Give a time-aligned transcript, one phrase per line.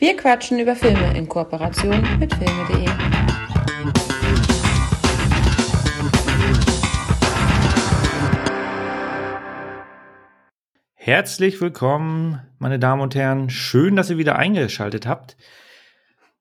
[0.00, 2.88] Wir quatschen über Filme in Kooperation mit filme.de.
[10.94, 13.50] Herzlich willkommen, meine Damen und Herren.
[13.50, 15.36] Schön, dass ihr wieder eingeschaltet habt.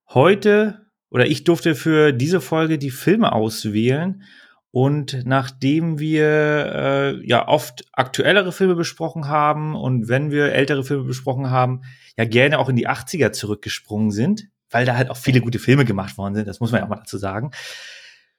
[0.07, 4.23] Heute oder ich durfte für diese Folge die Filme auswählen.
[4.71, 11.05] Und nachdem wir äh, ja oft aktuellere Filme besprochen haben und wenn wir ältere Filme
[11.05, 11.81] besprochen haben,
[12.17, 15.85] ja gerne auch in die 80er zurückgesprungen sind, weil da halt auch viele gute Filme
[15.85, 17.49] gemacht worden sind, das muss man ja auch mal dazu sagen,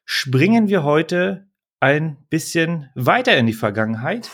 [0.04, 1.48] springen wir heute
[1.80, 4.30] ein bisschen weiter in die Vergangenheit.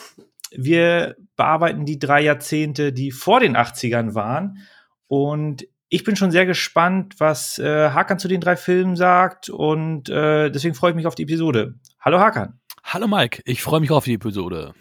[0.50, 4.58] Wir bearbeiten die drei Jahrzehnte, die vor den 80ern waren.
[5.06, 10.08] Und ich bin schon sehr gespannt, was äh, Hakan zu den drei Filmen sagt und
[10.08, 11.74] äh, deswegen freue ich mich auf die Episode.
[12.00, 12.60] Hallo Hakan.
[12.82, 14.74] Hallo Mike, ich freue mich auf die Episode.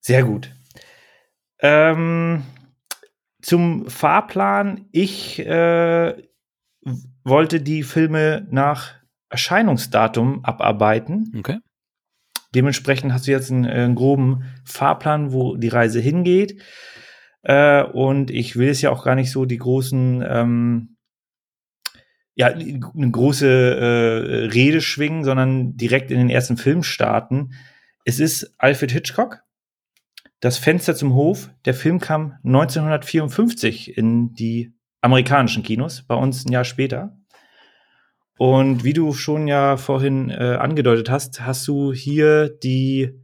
[0.00, 0.50] Sehr gut.
[1.60, 2.42] Ähm,
[3.40, 4.86] zum Fahrplan.
[4.92, 6.14] Ich äh,
[7.24, 8.94] wollte die Filme nach
[9.30, 11.32] Erscheinungsdatum abarbeiten.
[11.38, 11.58] Okay.
[12.54, 16.62] Dementsprechend hast du jetzt einen, einen groben Fahrplan, wo die Reise hingeht.
[17.44, 20.96] Äh, und ich will es ja auch gar nicht so die großen, ähm,
[22.34, 27.52] ja, eine große äh, Rede schwingen, sondern direkt in den ersten Film starten.
[28.04, 29.42] Es ist Alfred Hitchcock.
[30.40, 31.50] Das Fenster zum Hof.
[31.64, 37.16] Der Film kam 1954 in die amerikanischen Kinos, bei uns ein Jahr später.
[38.36, 43.20] Und wie du schon ja vorhin äh, angedeutet hast, hast du hier die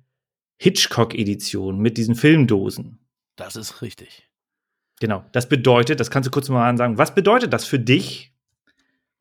[0.58, 2.99] Hitchcock-Edition mit diesen Filmdosen.
[3.40, 4.28] Das ist richtig.
[5.00, 5.24] Genau.
[5.32, 8.34] Das bedeutet, das kannst du kurz mal sagen, was bedeutet das für dich?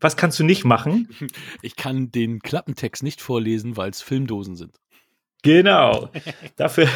[0.01, 1.07] Was kannst du nicht machen?
[1.61, 4.75] Ich kann den Klappentext nicht vorlesen, weil es Filmdosen sind.
[5.41, 6.09] Genau.
[6.57, 6.89] Dafür.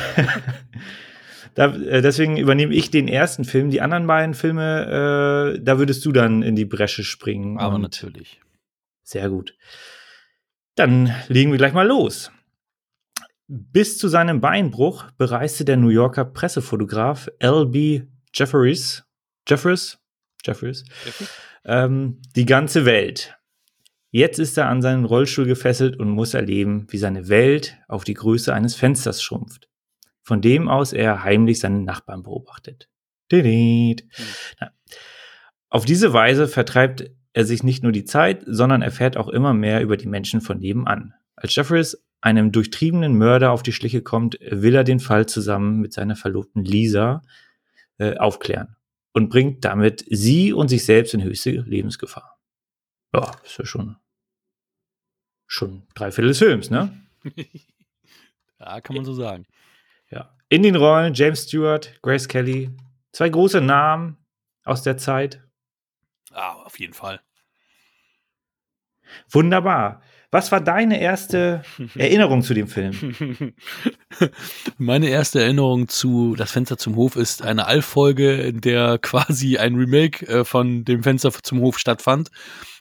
[1.55, 3.69] da, äh, deswegen übernehme ich den ersten Film.
[3.69, 7.57] Die anderen beiden Filme, äh, da würdest du dann in die Bresche springen.
[7.57, 8.41] Aber natürlich.
[9.03, 9.55] Sehr gut.
[10.75, 12.32] Dann legen wir gleich mal los.
[13.47, 18.03] Bis zu seinem Beinbruch bereiste der New Yorker Pressefotograf L.B.
[18.33, 19.03] Jeffries,
[19.47, 19.99] Jeffries,
[20.45, 20.83] Jeffries,
[21.65, 23.37] ähm, die ganze Welt.
[24.11, 28.13] Jetzt ist er an seinen Rollstuhl gefesselt und muss erleben, wie seine Welt auf die
[28.13, 29.69] Größe eines Fensters schrumpft,
[30.21, 32.89] von dem aus er heimlich seinen Nachbarn beobachtet.
[34.59, 34.67] Mhm.
[35.69, 39.81] Auf diese Weise vertreibt er sich nicht nur die Zeit, sondern erfährt auch immer mehr
[39.81, 41.15] über die Menschen von nebenan.
[41.35, 45.91] Als Jeffries einem durchtriebenen Mörder auf die Schliche kommt, will er den Fall zusammen mit
[45.91, 47.21] seiner Verlobten Lisa
[47.97, 48.77] äh, aufklären
[49.11, 52.39] und bringt damit sie und sich selbst in höchste Lebensgefahr.
[53.13, 53.97] Ja, ist ja schon,
[55.47, 56.97] schon drei Viertel des Films, ne?
[58.59, 59.45] ja, kann man so sagen.
[60.09, 60.33] Ja.
[60.47, 62.71] In den Rollen James Stewart, Grace Kelly,
[63.11, 64.15] zwei große Namen
[64.63, 65.43] aus der Zeit.
[66.31, 67.19] Ah, auf jeden Fall.
[69.29, 70.01] Wunderbar.
[70.33, 71.61] Was war deine erste
[71.93, 73.13] Erinnerung zu dem Film?
[74.79, 79.75] Meine erste Erinnerung zu Das Fenster zum Hof ist eine Alf-Folge, in der quasi ein
[79.75, 82.31] Remake äh, von dem Fenster zum Hof stattfand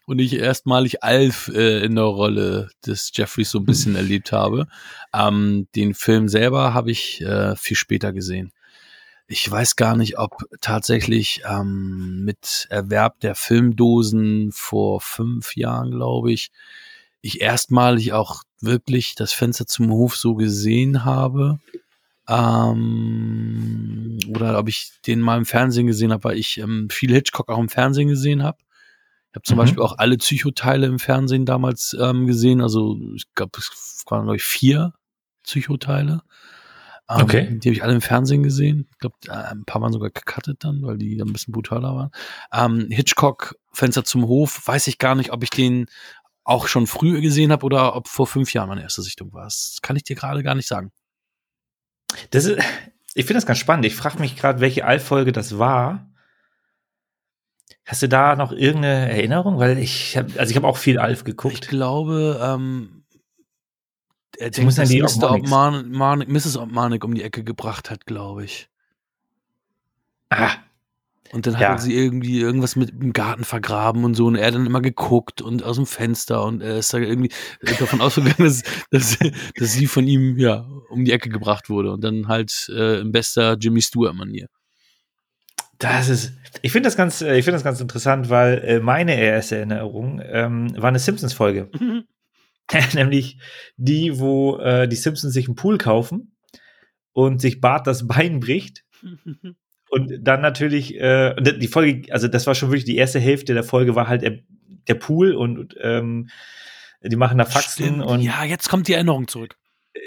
[0.07, 4.67] und ich erstmalig Alf äh, in der Rolle des Jeffreys so ein bisschen erlebt habe.
[5.13, 8.53] Ähm, den Film selber habe ich äh, viel später gesehen.
[9.27, 16.33] Ich weiß gar nicht, ob tatsächlich ähm, mit Erwerb der Filmdosen vor fünf Jahren, glaube
[16.33, 16.51] ich,
[17.23, 21.61] ich erstmalig auch wirklich das Fenster zum Hof so gesehen habe.
[22.29, 27.49] Ähm, oder ob ich den mal im Fernsehen gesehen habe, weil ich ähm, viel Hitchcock
[27.49, 28.59] auch im Fernsehen gesehen habe.
[29.31, 29.61] Ich habe zum mhm.
[29.61, 32.61] Beispiel auch alle Psychoteile im Fernsehen damals ähm, gesehen.
[32.61, 34.93] Also ich glaube, es waren, glaube ich, vier
[35.45, 36.23] Psychoteile.
[37.09, 37.59] Ähm, okay.
[37.59, 38.89] Die habe ich alle im Fernsehen gesehen.
[38.93, 41.95] Ich glaube, äh, ein paar waren sogar gecuttet dann, weil die dann ein bisschen brutaler
[41.95, 42.11] waren.
[42.53, 45.87] Ähm, Hitchcock, Fenster zum Hof, weiß ich gar nicht, ob ich den
[46.45, 49.45] auch schon früher gesehen habe oder ob vor fünf Jahren meine erste Sichtung war.
[49.45, 50.91] Das kann ich dir gerade gar nicht sagen.
[52.31, 52.59] Das ist,
[53.15, 53.85] ich finde das ganz spannend.
[53.87, 56.09] Ich frage mich gerade, welche Alf-Folge das war.
[57.85, 59.59] Hast du da noch irgendeine Erinnerung?
[59.59, 61.55] Weil ich habe, also ich habe auch viel Alf geguckt.
[61.55, 63.05] Ich glaube, ähm,
[64.39, 65.33] er denkt, muss dass die Mr.
[65.33, 66.57] Obmanik, Mrs.
[66.57, 68.69] Obmanik um die Ecke gebracht hat, glaube ich.
[70.31, 70.53] Ah,
[71.33, 71.79] und dann hat ja.
[71.79, 75.63] sie irgendwie irgendwas mit dem Garten vergraben und so und er dann immer geguckt und
[75.63, 77.31] aus dem Fenster und er ist da irgendwie
[77.79, 79.19] davon ausgegangen, dass, dass,
[79.57, 83.13] dass sie von ihm ja um die Ecke gebracht wurde und dann halt äh, im
[83.13, 84.49] bester Jimmy Stewart-Manier.
[85.79, 89.19] Das ist, ich finde das ganz, äh, ich finde das ganz interessant, weil äh, meine
[89.19, 91.71] erste Erinnerung ähm, war eine Simpsons-Folge.
[91.79, 92.05] Mhm.
[92.95, 93.39] Nämlich
[93.77, 96.37] die, wo äh, die Simpsons sich einen Pool kaufen
[97.13, 98.85] und sich Bart das Bein bricht
[99.93, 103.63] und dann natürlich, äh, die Folge, also das war schon wirklich die erste Hälfte der
[103.63, 104.39] Folge, war halt der,
[104.89, 106.31] der Pool und ähm,
[107.03, 108.07] die machen da Faxen Stimmt.
[108.07, 109.55] und ja, jetzt kommt die Erinnerung zurück.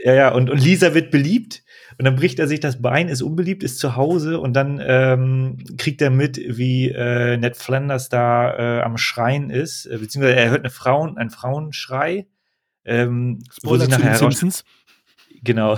[0.03, 1.61] ja, ja, und, und Lisa wird beliebt
[1.99, 5.63] und dann bricht er sich das Bein, ist unbeliebt, ist zu Hause und dann ähm,
[5.77, 10.49] kriegt er mit, wie äh, Ned Flanders da äh, am Schreien ist, äh, beziehungsweise er
[10.49, 12.25] hört eine Frauen, einen Frauenschrei,
[12.85, 14.63] ähm, wo Spoiler zu den nachher Simpsons.
[15.45, 15.77] Genau.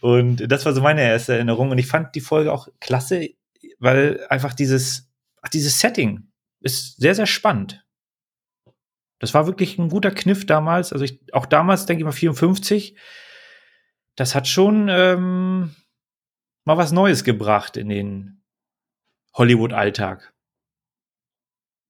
[0.00, 1.70] Und das war so meine erste Erinnerung.
[1.70, 3.28] Und ich fand die Folge auch klasse,
[3.78, 5.10] weil einfach dieses,
[5.42, 6.30] ach, dieses Setting
[6.60, 7.84] ist sehr, sehr spannend.
[9.18, 10.92] Das war wirklich ein guter Kniff damals.
[10.92, 12.96] Also ich, auch damals, denke ich mal, 54.
[14.16, 15.74] Das hat schon ähm,
[16.64, 18.42] mal was Neues gebracht in den
[19.34, 20.32] Hollywood-Alltag.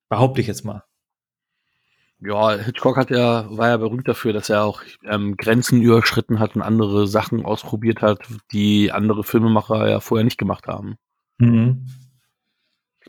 [0.08, 0.84] Behaupte ich jetzt mal.
[2.22, 6.54] Ja, Hitchcock hat ja, war ja berühmt dafür, dass er auch ähm, Grenzen überschritten hat
[6.54, 8.20] und andere Sachen ausprobiert hat,
[8.52, 10.96] die andere Filmemacher ja vorher nicht gemacht haben.
[11.38, 11.86] Mhm.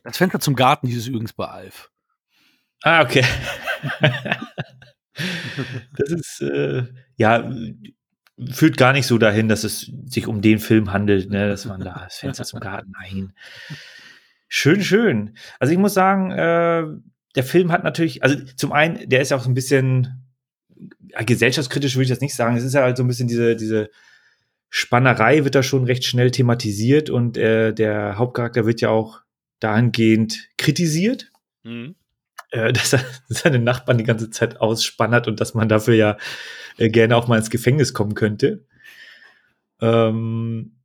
[0.03, 1.91] Das Fenster zum Garten hieß es übrigens bei Alf.
[2.83, 3.25] Ah, okay.
[5.97, 6.85] das ist, äh,
[7.17, 7.51] ja,
[8.49, 11.81] führt gar nicht so dahin, dass es sich um den Film handelt, ne, dass man
[11.81, 13.33] da das Fenster zum Garten, nein.
[14.47, 15.37] Schön, schön.
[15.59, 16.83] Also ich muss sagen, äh,
[17.35, 20.25] der Film hat natürlich, also zum einen, der ist ja auch so ein bisschen
[21.07, 22.57] ja, gesellschaftskritisch, würde ich das nicht sagen.
[22.57, 23.89] Es ist ja halt so ein bisschen diese, diese
[24.69, 29.21] Spannerei wird da schon recht schnell thematisiert und äh, der Hauptcharakter wird ja auch
[29.59, 31.29] dahingehend kritisiert,
[31.63, 31.95] Mhm.
[32.51, 36.17] äh, dass er seine Nachbarn die ganze Zeit ausspannert und dass man dafür ja
[36.77, 38.65] äh, gerne auch mal ins Gefängnis kommen könnte.
[39.81, 40.77] Ähm,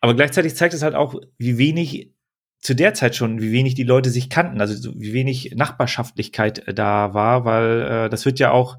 [0.00, 2.12] aber gleichzeitig zeigt es halt auch, wie wenig
[2.60, 6.66] zu der Zeit schon, wie wenig die Leute sich kannten, also so, wie wenig Nachbarschaftlichkeit
[6.66, 8.78] äh, da war, weil äh, das wird ja auch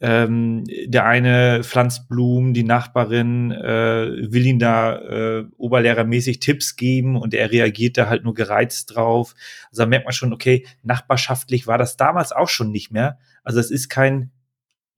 [0.00, 7.16] ähm, der eine pflanzt Blumen, die Nachbarin äh, will ihn da äh, oberlehrermäßig Tipps geben
[7.16, 9.36] und er reagiert da halt nur gereizt drauf.
[9.70, 13.18] Also da merkt man schon, okay, nachbarschaftlich war das damals auch schon nicht mehr.
[13.44, 14.32] Also es ist kein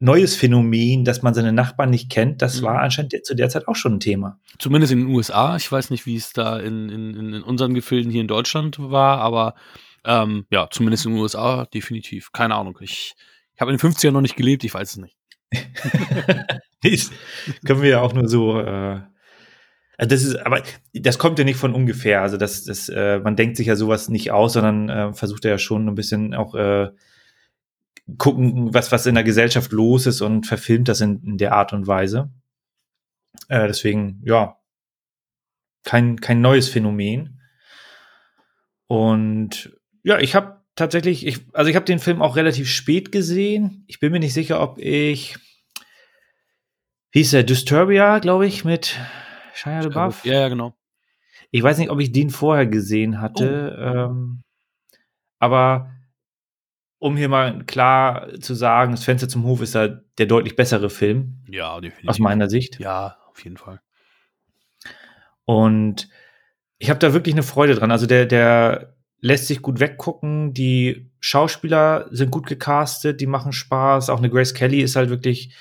[0.00, 2.43] neues Phänomen, dass man seine Nachbarn nicht kennt.
[2.43, 2.64] Das Mhm.
[2.67, 4.38] war anscheinend de- zu der Zeit auch schon ein Thema.
[4.58, 5.56] Zumindest in den USA.
[5.56, 8.76] Ich weiß nicht, wie es da in, in, in in unseren Gefilden hier in Deutschland
[8.79, 9.55] war, aber
[10.05, 12.32] ähm, ja, zumindest in den USA definitiv.
[12.32, 12.76] Keine Ahnung.
[12.81, 13.14] Ich,
[13.55, 15.17] ich habe in den 50ern noch nicht gelebt, ich weiß es nicht.
[16.82, 17.11] Das
[17.64, 18.61] können wir ja auch nur so.
[18.61, 19.00] Äh,
[19.96, 20.62] also das ist, aber
[20.93, 22.20] das kommt ja nicht von ungefähr.
[22.20, 25.56] Also das, das, äh, man denkt sich ja sowas nicht aus, sondern äh, versucht ja
[25.56, 26.91] schon ein bisschen auch äh,
[28.19, 31.73] gucken, was was in der Gesellschaft los ist und verfilmt das in, in der Art
[31.73, 32.31] und Weise.
[33.49, 34.59] Äh, deswegen ja
[35.85, 37.41] kein kein neues Phänomen.
[38.87, 43.85] Und ja, ich habe tatsächlich, ich, also ich habe den Film auch relativ spät gesehen.
[43.87, 45.37] Ich bin mir nicht sicher, ob ich
[47.15, 47.45] wie hieß der?
[47.45, 48.99] Disturbia, glaube ich, mit
[49.55, 50.25] Shia LaBeouf.
[50.25, 50.75] Ja, ja, genau.
[51.53, 53.79] Ich weiß nicht, ob ich den vorher gesehen hatte.
[53.81, 54.43] Ähm,
[55.39, 55.94] aber
[57.05, 60.89] um hier mal klar zu sagen, das Fenster zum Hof ist da der deutlich bessere
[60.89, 62.09] Film, Ja, definitiv.
[62.09, 62.79] aus meiner Sicht.
[62.81, 63.81] Ja, auf jeden Fall.
[65.45, 66.09] Und
[66.79, 67.91] ich habe da wirklich eine Freude dran.
[67.91, 70.55] Also der, der lässt sich gut weggucken.
[70.55, 74.09] Die Schauspieler sind gut gecastet, die machen Spaß.
[74.09, 75.55] Auch eine Grace Kelly ist halt wirklich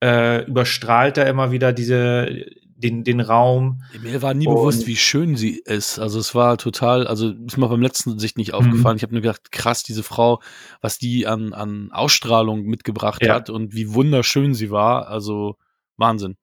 [0.00, 2.46] äh, überstrahlt da immer wieder diese
[2.78, 3.82] den, den Raum.
[4.00, 5.98] Mir war nie Und- bewusst, wie schön sie ist.
[5.98, 8.96] Also es war total, also ist mir beim letzten Sicht nicht aufgefallen.
[8.96, 10.40] Ich habe nur gedacht, krass, diese Frau,
[10.80, 13.34] was die an, an Ausstrahlung mitgebracht Ja.
[13.34, 15.08] hat und wie wunderschön sie war.
[15.08, 15.56] Also
[15.96, 16.36] Wahnsinn.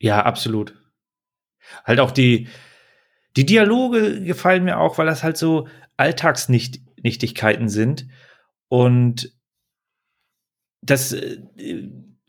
[0.00, 0.74] Ja, absolut.
[1.84, 2.46] Halt auch die,
[3.36, 8.06] die Dialoge gefallen mir auch, weil das halt so Alltagsnichtigkeiten sind.
[8.68, 9.32] Und
[10.80, 11.38] das, äh,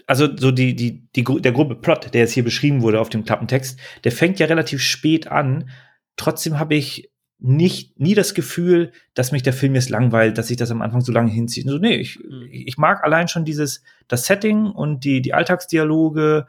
[0.09, 3.25] also so die, die, die, der grobe Plot, der jetzt hier beschrieben wurde auf dem
[3.25, 5.69] Klappentext, der fängt ja relativ spät an.
[6.15, 10.57] Trotzdem habe ich nicht, nie das Gefühl, dass mich der Film jetzt langweilt, dass sich
[10.57, 11.67] das am Anfang so lange hinzieht.
[11.67, 12.47] So, nee, ich, Mhm.
[12.51, 16.47] ich mag allein schon dieses, das Setting und die, die Alltagsdialoge,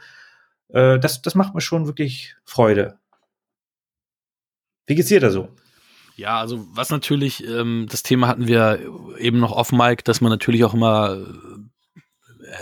[0.69, 2.99] äh, das, das macht mir schon wirklich Freude.
[4.87, 5.51] Wie geht's dir da so?
[6.17, 8.81] Ja, also was natürlich, ähm, das Thema hatten wir
[9.19, 11.19] eben noch off Mike, dass man natürlich auch immer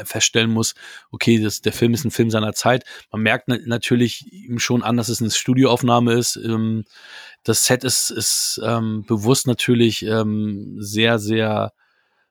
[0.04, 0.74] feststellen muss,
[1.10, 2.84] okay, das, der Film ist ein Film seiner Zeit.
[3.10, 6.36] Man merkt na natürlich ihm schon an, dass es eine Studioaufnahme ist.
[6.36, 6.84] Ähm,
[7.44, 11.72] das Set ist, ist ähm, bewusst natürlich ähm, sehr, sehr,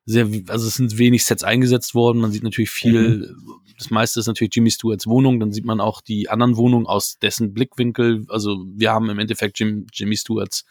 [0.05, 2.21] sehr, also es sind wenig Sets eingesetzt worden.
[2.21, 3.35] Man sieht natürlich viel,
[3.77, 7.19] das meiste ist natürlich Jimmy Stewarts Wohnung, dann sieht man auch die anderen Wohnungen aus
[7.19, 8.25] dessen Blickwinkel.
[8.29, 10.65] Also wir haben im Endeffekt Jim, Jimmy Stewarts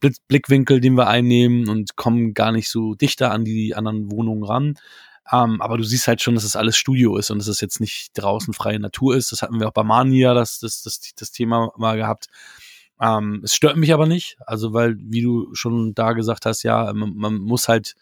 [0.00, 4.44] Blick- Blickwinkel, den wir einnehmen und kommen gar nicht so dichter an die anderen Wohnungen
[4.44, 4.74] ran.
[5.30, 7.60] Ähm, aber du siehst halt schon, dass es das alles Studio ist und dass es
[7.60, 9.30] jetzt nicht draußen freie Natur ist.
[9.32, 12.28] Das hatten wir auch bei Mania, das, das, das, das Thema mal gehabt.
[13.00, 16.92] Ähm, es stört mich aber nicht, also weil, wie du schon da gesagt hast, ja,
[16.94, 17.94] man, man muss halt,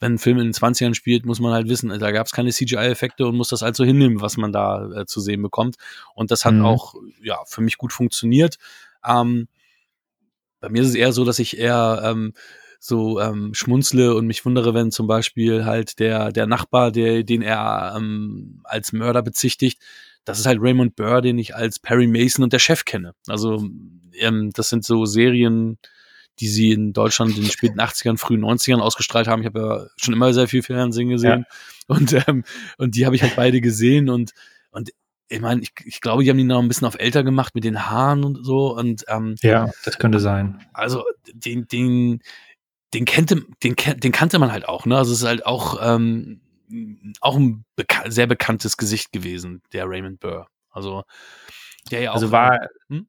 [0.00, 2.50] wenn ein Film in den 20ern spielt, muss man halt wissen, da gab es keine
[2.50, 5.76] CGI-Effekte und muss das halt so hinnehmen, was man da äh, zu sehen bekommt.
[6.14, 6.64] Und das hat mhm.
[6.64, 8.56] auch, ja, für mich gut funktioniert.
[9.06, 9.48] Ähm,
[10.60, 12.34] bei mir ist es eher so, dass ich eher ähm,
[12.84, 17.40] so ähm, schmunzle und mich wundere, wenn zum Beispiel halt der, der Nachbar, der, den
[17.40, 19.80] er ähm, als Mörder bezichtigt,
[20.24, 23.14] das ist halt Raymond Burr, den ich als Perry Mason und der Chef kenne.
[23.28, 23.64] Also
[24.18, 25.78] ähm, das sind so Serien,
[26.40, 29.42] die sie in Deutschland in den späten 80ern, frühen 90ern ausgestrahlt haben.
[29.42, 31.46] Ich habe ja schon immer sehr viel Fernsehen gesehen.
[31.48, 31.56] Ja.
[31.86, 32.42] Und, ähm,
[32.78, 34.32] und die habe ich halt beide gesehen und,
[34.70, 34.90] und
[35.28, 37.64] ich meine, ich, ich glaube, die haben die noch ein bisschen auf älter gemacht mit
[37.64, 38.76] den Haaren und so.
[38.76, 40.60] Und ähm, ja, das könnte sein.
[40.72, 42.20] Also den, den,
[42.94, 44.86] den kannte, den, den kannte man halt auch.
[44.86, 44.96] Ne?
[44.96, 46.40] Also es ist halt auch ähm,
[47.20, 50.48] auch ein beka sehr bekanntes Gesicht gewesen, der Raymond Burr.
[50.70, 51.02] Also
[51.90, 52.32] der ja also auch.
[52.32, 53.06] Also war hm?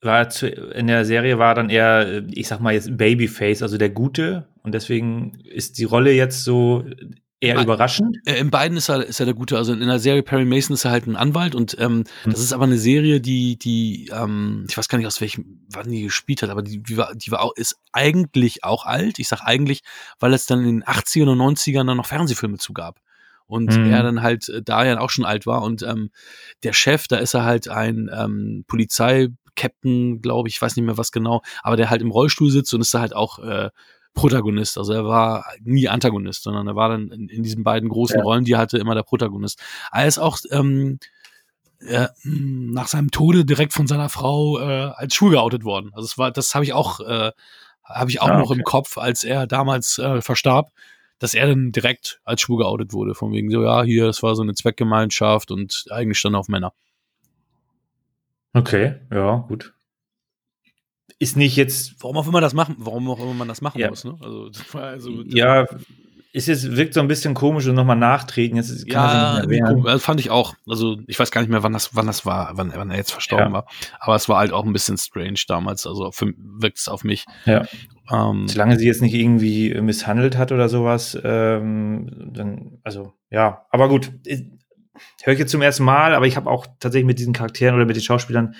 [0.00, 3.90] war zu, in der Serie war dann eher, ich sag mal jetzt Babyface, also der
[3.90, 4.48] Gute.
[4.62, 6.84] Und deswegen ist die Rolle jetzt so
[7.40, 8.18] eher Be überraschend.
[8.24, 9.56] Äh, in beiden ist er, ist er der Gute.
[9.56, 12.32] Also in der Serie Perry Mason ist er halt ein Anwalt und ähm, hm.
[12.32, 15.90] das ist aber eine Serie, die, die, ähm, ich weiß gar nicht aus welchem, wann
[15.90, 19.18] die gespielt hat, aber die, die war, die war auch, ist eigentlich auch alt.
[19.18, 19.82] Ich sag eigentlich,
[20.18, 23.00] weil es dann in den 80ern und 90ern dann noch Fernsehfilme zugab
[23.46, 23.90] und mhm.
[23.90, 26.10] er dann halt äh, da ja auch schon alt war und ähm,
[26.62, 30.98] der Chef, da ist er halt ein ähm, Polizeikapitän, glaube ich, ich weiß nicht mehr
[30.98, 33.70] was genau, aber der halt im Rollstuhl sitzt und ist da halt auch äh,
[34.14, 34.78] Protagonist.
[34.78, 38.22] Also er war nie Antagonist, sondern er war dann in, in diesen beiden großen ja.
[38.22, 39.60] Rollen, die er hatte, immer der Protagonist.
[39.92, 40.98] Er ist auch ähm,
[41.80, 45.90] äh, nach seinem Tode direkt von seiner Frau äh, als schwul geoutet worden.
[45.94, 47.30] Also es war, das habe ich auch, äh,
[47.84, 50.70] habe ich auch ah, noch im Kopf, als er damals äh, verstarb
[51.18, 53.14] dass er dann direkt als schwul geoutet wurde.
[53.14, 56.72] Von wegen so, ja, hier, das war so eine Zweckgemeinschaft und eigentlich stand auf Männer.
[58.54, 59.74] Okay, ja, gut.
[61.18, 61.96] Ist nicht jetzt.
[62.00, 63.90] Warum auch immer das machen, warum auch immer man das machen ja.
[63.90, 64.16] muss, ne?
[64.20, 65.66] Also, also ja,
[66.32, 68.56] ist jetzt, wirkt so ein bisschen komisch und nochmal nachtreten.
[68.56, 70.54] Jetzt ja, das fand ich auch.
[70.68, 73.12] Also ich weiß gar nicht mehr, wann das, wann das war, wann, wann er jetzt
[73.12, 73.52] verstorben ja.
[73.52, 73.66] war.
[73.98, 75.86] Aber es war halt auch ein bisschen strange damals.
[75.86, 77.24] Also wirkt es auf mich.
[77.46, 77.64] Ja.
[78.10, 83.88] Ähm, Solange sie jetzt nicht irgendwie misshandelt hat oder sowas, ähm, dann, also ja, aber
[83.88, 84.12] gut.
[85.22, 87.86] Höre ich jetzt zum ersten Mal, aber ich habe auch tatsächlich mit diesen Charakteren oder
[87.86, 88.54] mit den Schauspielern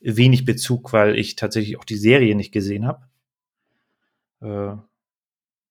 [0.00, 3.06] wenig Bezug, weil ich tatsächlich auch die Serie nicht gesehen habe.
[4.40, 4.76] Äh,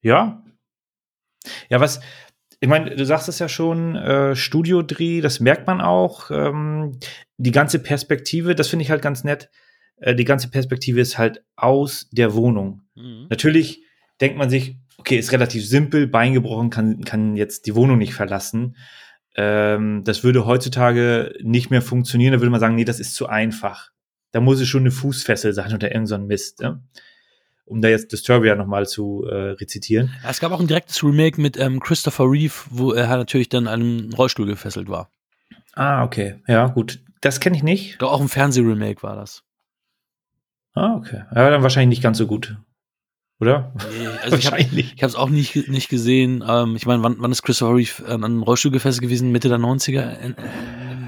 [0.01, 0.43] ja,
[1.69, 1.99] ja, was,
[2.59, 6.31] ich meine, du sagst es ja schon, äh, Studiodreh, das merkt man auch.
[6.31, 6.99] Ähm,
[7.37, 9.49] die ganze Perspektive, das finde ich halt ganz nett.
[9.97, 12.81] Äh, die ganze Perspektive ist halt aus der Wohnung.
[12.95, 13.27] Mhm.
[13.29, 13.83] Natürlich
[14.21, 18.13] denkt man sich, okay, ist relativ simpel, Bein gebrochen, kann, kann jetzt die Wohnung nicht
[18.13, 18.77] verlassen.
[19.35, 22.33] Ähm, das würde heutzutage nicht mehr funktionieren.
[22.33, 23.91] Da würde man sagen, nee, das ist zu einfach.
[24.35, 26.59] Da muss es schon eine Fußfessel sein oder irgend so ein Mist.
[26.59, 26.81] Ne?
[27.63, 30.13] um da jetzt Disturbia nochmal zu äh, rezitieren.
[30.27, 33.81] Es gab auch ein direktes Remake mit ähm, Christopher Reeve, wo er natürlich dann an
[33.81, 35.09] einem Rollstuhl gefesselt war.
[35.73, 36.35] Ah, okay.
[36.47, 36.99] Ja, gut.
[37.21, 38.01] Das kenne ich nicht.
[38.01, 39.43] Doch auch ein Fernsehremake war das.
[40.73, 41.23] Ah, okay.
[41.33, 42.57] Ja, dann wahrscheinlich nicht ganz so gut.
[43.39, 43.73] Oder?
[43.97, 44.65] Nee, also ich habe
[44.99, 46.43] es auch nicht, nicht gesehen.
[46.45, 49.31] Ähm, ich meine, wann, wann ist Christopher Reeve an einem Rollstuhl gefesselt gewesen?
[49.31, 50.35] Mitte der 90er?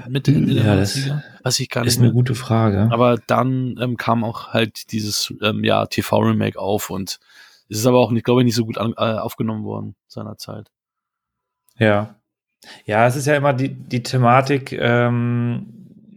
[0.08, 1.22] Mitte, Ende ja, der 90er?
[1.42, 1.94] Weiß ich gar nicht.
[1.94, 2.88] Ist eine gute Frage.
[2.90, 7.18] Aber dann ähm, kam auch halt dieses ähm, ja, TV-Remake auf und
[7.68, 10.70] es ist aber auch nicht, glaube ich, nicht so gut an, äh, aufgenommen worden seinerzeit.
[11.78, 12.16] Ja.
[12.84, 15.66] Ja, es ist ja immer die, die Thematik, ähm,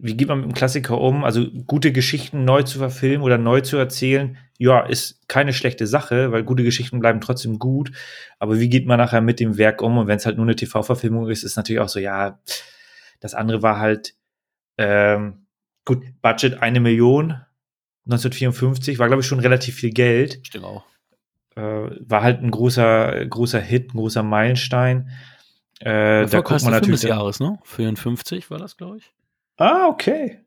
[0.00, 1.22] wie geht man mit dem Klassiker um?
[1.22, 6.32] Also gute Geschichten neu zu verfilmen oder neu zu erzählen, ja, ist keine schlechte Sache,
[6.32, 7.92] weil gute Geschichten bleiben trotzdem gut.
[8.40, 9.98] Aber wie geht man nachher mit dem Werk um?
[9.98, 12.40] Und wenn es halt nur eine TV-Verfilmung ist, ist natürlich auch so, ja,
[13.22, 14.14] das andere war halt,
[14.78, 15.46] ähm,
[15.84, 17.40] gut, Budget eine Million,
[18.06, 20.40] 1954, war, glaube ich, schon relativ viel Geld.
[20.44, 20.84] Stimmt auch.
[21.54, 21.60] Äh,
[22.00, 25.10] war halt ein großer, großer Hit, ein großer Meilenstein.
[25.78, 27.02] Äh, da guckt man natürlich.
[27.02, 27.60] des Jahres, ne?
[27.62, 29.12] 54 war das, glaube ich.
[29.56, 30.40] Ah, okay.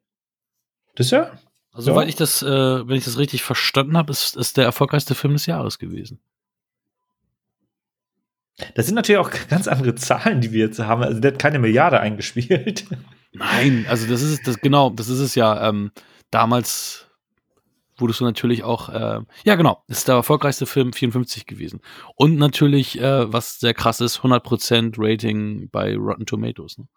[0.96, 1.32] Das ja.
[1.72, 1.96] Also, ja.
[1.96, 2.48] weil ich das, äh,
[2.88, 6.20] wenn ich das richtig verstanden habe, ist, ist der erfolgreichste Film des Jahres gewesen.
[8.74, 11.03] Das sind natürlich auch ganz andere Zahlen, die wir jetzt haben.
[11.03, 12.85] Also der hat keine Milliarde eingespielt.
[13.33, 15.67] Nein, also das ist das genau, das ist es ja.
[15.69, 15.91] Ähm,
[16.31, 17.07] damals
[17.97, 21.81] wurdest du natürlich auch, äh, ja genau, das ist der erfolgreichste Film 54 gewesen.
[22.15, 26.77] Und natürlich, äh, was sehr krass ist, 100% Rating bei Rotten Tomatoes.
[26.77, 26.88] Ne?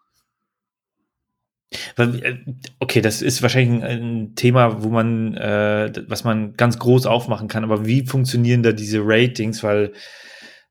[1.97, 2.37] Äh,
[2.79, 7.63] okay, das ist wahrscheinlich ein Thema, wo man, äh, was man ganz groß aufmachen kann.
[7.63, 9.63] Aber wie funktionieren da diese Ratings?
[9.63, 9.93] Weil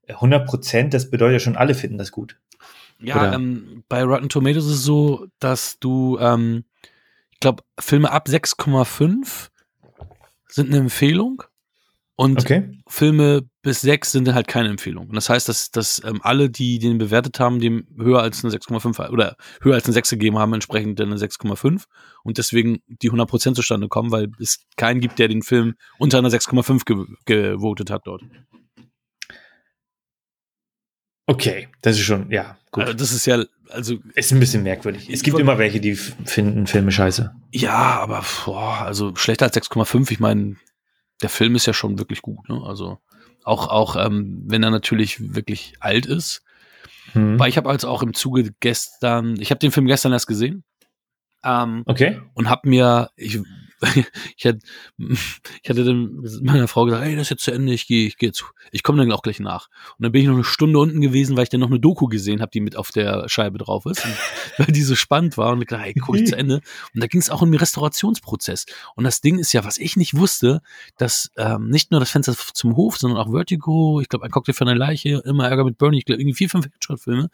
[0.08, 2.36] 100 Prozent, das bedeutet ja schon, alle finden das gut.
[3.00, 6.64] Ja, ähm, bei Rotten Tomatoes ist es so, dass du, ähm,
[7.30, 9.48] ich glaube, Filme ab 6,5
[10.48, 11.42] sind eine Empfehlung
[12.20, 12.68] und Okay.
[12.88, 15.06] Filme bis 6 sind dann halt keine Empfehlung.
[15.06, 18.52] Und das heißt, dass, dass ähm, alle, die den bewertet haben, dem höher als eine
[18.52, 21.84] 6,5 oder höher als eine 6 gegeben haben, entsprechend eine 6,5
[22.24, 26.30] und deswegen die 100% zustande kommen, weil es keinen gibt, der den Film unter einer
[26.30, 28.22] 6,5 ge gewotet hat dort.
[31.28, 32.84] Okay, das ist schon, ja, gut.
[32.84, 35.10] Also das ist ja, also ist ein bisschen merkwürdig.
[35.12, 37.34] Es gibt immer welche, die finden Filme scheiße.
[37.52, 40.10] Ja, aber boah, also schlechter als 6,5.
[40.10, 40.56] Ich meine,
[41.20, 42.48] der Film ist ja schon wirklich gut.
[42.48, 42.62] Ne?
[42.64, 42.98] Also
[43.44, 46.42] auch, auch ähm, wenn er natürlich wirklich alt ist.
[47.12, 47.38] Hm.
[47.38, 50.64] Weil ich habe also auch im Zuge gestern, ich habe den Film gestern erst gesehen
[51.44, 52.22] ähm, Okay.
[52.32, 53.38] und habe mir, ich,
[54.36, 54.58] ich, hatte,
[54.98, 58.16] ich hatte dann meiner Frau gesagt, hey, das ist jetzt zu Ende, ich gehe ich
[58.16, 59.68] gehe jetzt, ich komme dann auch gleich nach.
[59.98, 62.06] Und dann bin ich noch eine Stunde unten gewesen, weil ich dann noch eine Doku
[62.06, 64.14] gesehen habe, die mit auf der Scheibe drauf ist, und,
[64.58, 66.60] weil die so spannend war und ich dachte, hey, guck ich zu Ende.
[66.94, 68.66] Und da ging es auch um den Restaurationsprozess.
[68.96, 70.60] Und das Ding ist ja, was ich nicht wusste,
[70.96, 74.52] dass ähm, nicht nur das Fenster zum Hof, sondern auch Vertigo, ich glaube, ein Cocktail
[74.54, 77.30] für eine Leiche, immer Ärger mit Bernie, ich glaube, irgendwie vier, fünf Headshot-Filme,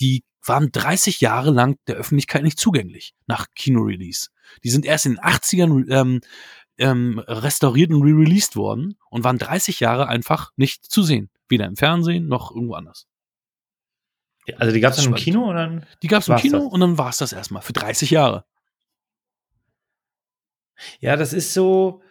[0.00, 4.28] die waren 30 Jahre lang der Öffentlichkeit nicht zugänglich nach Kino-Release.
[4.64, 6.20] Die sind erst in den 80ern ähm,
[6.78, 11.30] ähm, restauriert und re-released worden und waren 30 Jahre einfach nicht zu sehen.
[11.48, 13.06] Weder im Fernsehen noch irgendwo anders.
[14.58, 15.82] Also die gab es dann im Kino oder?
[16.02, 16.72] Die gab es im Kino das?
[16.72, 18.44] und dann war es das erstmal für 30 Jahre.
[21.00, 22.02] Ja, das ist so.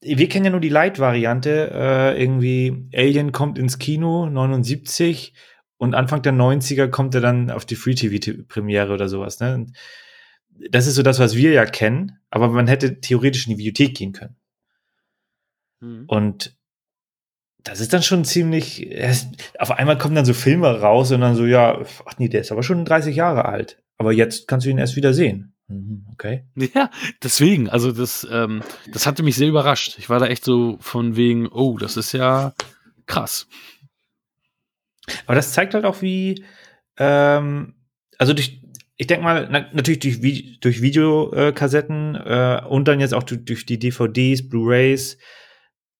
[0.00, 1.70] Wir kennen ja nur die Light-Variante.
[1.72, 5.34] Äh, irgendwie Alien kommt ins Kino 79
[5.80, 9.40] und Anfang der 90er kommt er dann auf die Free-TV-Premiere oder sowas.
[9.40, 9.54] Ne?
[9.54, 9.72] Und
[10.70, 13.96] das ist so das, was wir ja kennen, aber man hätte theoretisch in die Bibliothek
[13.96, 14.36] gehen können.
[16.06, 16.54] Und
[17.62, 18.94] das ist dann schon ziemlich.
[19.58, 22.52] Auf einmal kommen dann so Filme raus und dann so, ja, ach nee, der ist
[22.52, 23.82] aber schon 30 Jahre alt.
[23.96, 25.54] Aber jetzt kannst du ihn erst wieder sehen.
[25.68, 26.44] Mhm, Okay.
[26.74, 26.90] Ja,
[27.22, 29.96] deswegen, also das, ähm, das hatte mich sehr überrascht.
[29.98, 32.52] Ich war da echt so von wegen, oh, das ist ja
[33.06, 33.46] krass.
[35.26, 36.44] Aber das zeigt halt auch, wie,
[36.98, 37.74] ähm,
[38.18, 38.62] also durch,
[38.96, 43.66] ich denke mal, na, natürlich durch, durch Videokassetten äh, und dann jetzt auch durch, durch
[43.66, 45.18] die DVDs, Blu-rays,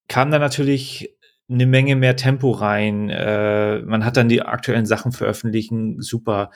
[0.09, 1.17] kam da natürlich
[1.51, 3.11] eine Menge mehr Tempo rein.
[3.11, 6.51] Äh, man hat dann die aktuellen Sachen veröffentlichen, super.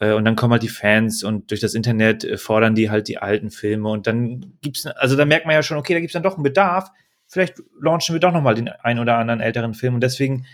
[0.00, 3.06] Äh, und dann kommen halt die Fans und durch das Internet äh, fordern die halt
[3.08, 3.88] die alten Filme.
[3.88, 6.42] Und dann gibt's, also da merkt man ja schon, okay, da gibt's dann doch einen
[6.42, 6.90] Bedarf.
[7.28, 9.94] Vielleicht launchen wir doch noch mal den ein oder anderen älteren Film.
[9.94, 10.46] Und deswegen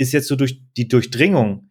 [0.00, 1.70] ist jetzt so durch die Durchdringung,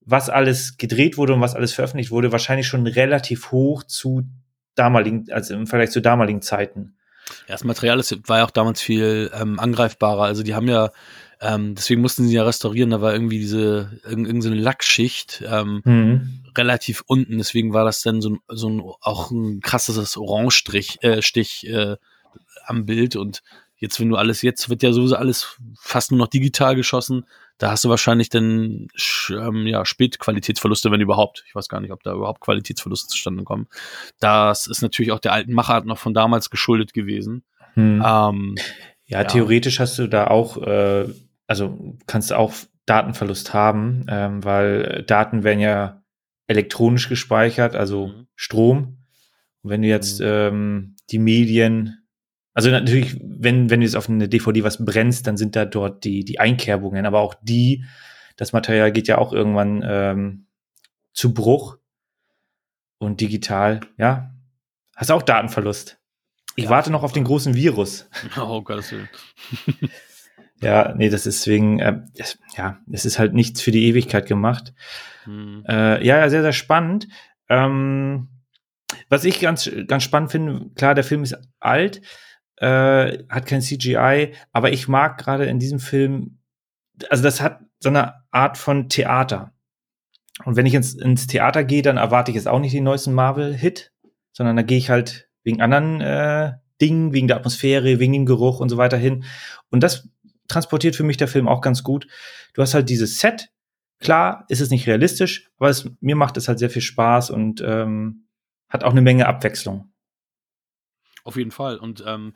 [0.00, 4.24] was alles gedreht wurde und was alles veröffentlicht wurde, wahrscheinlich schon relativ hoch zu
[4.74, 6.96] damaligen, also im Vergleich zu damaligen Zeiten.
[7.46, 10.22] Ja, das Material ist, war ja auch damals viel ähm, angreifbarer.
[10.22, 10.90] Also die haben ja,
[11.40, 15.82] ähm, deswegen mussten sie ja restaurieren, da war irgendwie diese, irgend, irgend so Lackschicht ähm,
[15.84, 16.42] Mhm.
[16.56, 17.36] relativ unten.
[17.38, 21.96] Deswegen war das dann so ein, so ein auch ein krasses Orange-Stich äh, Stich, äh,
[22.64, 23.14] am Bild.
[23.16, 23.42] Und
[23.76, 27.26] jetzt, wenn du alles, jetzt wird ja sowieso alles fast nur noch digital geschossen.
[27.58, 28.88] Da hast du wahrscheinlich dann
[29.30, 31.44] ähm, ja, Spätqualitätsverluste, wenn überhaupt.
[31.48, 33.66] Ich weiß gar nicht, ob da überhaupt Qualitätsverluste zustande kommen.
[34.20, 37.42] Das ist natürlich auch der alten Machart noch von damals geschuldet gewesen.
[37.74, 38.02] Mhm.
[38.06, 38.54] Ähm,
[39.06, 39.24] Ja, Ja.
[39.24, 41.06] theoretisch hast du da auch, äh,
[41.46, 42.52] also kannst du auch
[42.86, 46.02] Datenverlust haben, ähm, weil Daten werden ja
[46.46, 48.26] elektronisch gespeichert, also Mhm.
[48.36, 48.98] Strom.
[49.62, 50.26] Und wenn du jetzt Mhm.
[50.28, 51.97] ähm, die Medien,
[52.58, 56.02] also natürlich, wenn, wenn du jetzt auf eine DVD was brennst, dann sind da dort
[56.02, 57.84] die, die Einkerbungen, aber auch die,
[58.34, 60.46] das Material geht ja auch irgendwann ähm,
[61.12, 61.76] zu Bruch.
[62.98, 64.34] Und digital, ja,
[64.96, 66.00] hast auch Datenverlust.
[66.56, 68.10] Ich Ja, warte noch auf den großen Virus.
[68.36, 69.08] oh Gottes Willen.
[70.60, 74.26] Ja, nee, das ist deswegen, äh, es, ja, es ist halt nichts für die Ewigkeit
[74.26, 74.74] gemacht.
[75.22, 75.62] Hm.
[75.68, 77.06] Äh, ja, ja, sehr, sehr spannend.
[77.48, 78.26] Ähm,
[79.08, 82.02] was ich ganz, ganz spannend finde, klar, der Film ist alt,
[82.60, 86.38] äh, hat kein CGI, aber ich mag gerade in diesem Film,
[87.10, 89.52] also das hat so eine Art von Theater.
[90.44, 93.12] Und wenn ich ins, ins Theater gehe, dann erwarte ich jetzt auch nicht den neuesten
[93.12, 93.92] Marvel-Hit,
[94.32, 98.60] sondern da gehe ich halt wegen anderen äh, Dingen, wegen der Atmosphäre, wegen dem Geruch
[98.60, 99.24] und so weiter hin.
[99.70, 100.08] Und das
[100.46, 102.06] transportiert für mich der Film auch ganz gut.
[102.54, 103.50] Du hast halt dieses Set.
[104.00, 107.60] Klar, ist es nicht realistisch, aber es, mir macht es halt sehr viel Spaß und
[107.66, 108.28] ähm,
[108.68, 109.90] hat auch eine Menge Abwechslung.
[111.28, 111.76] Auf jeden Fall.
[111.76, 112.32] Und ähm,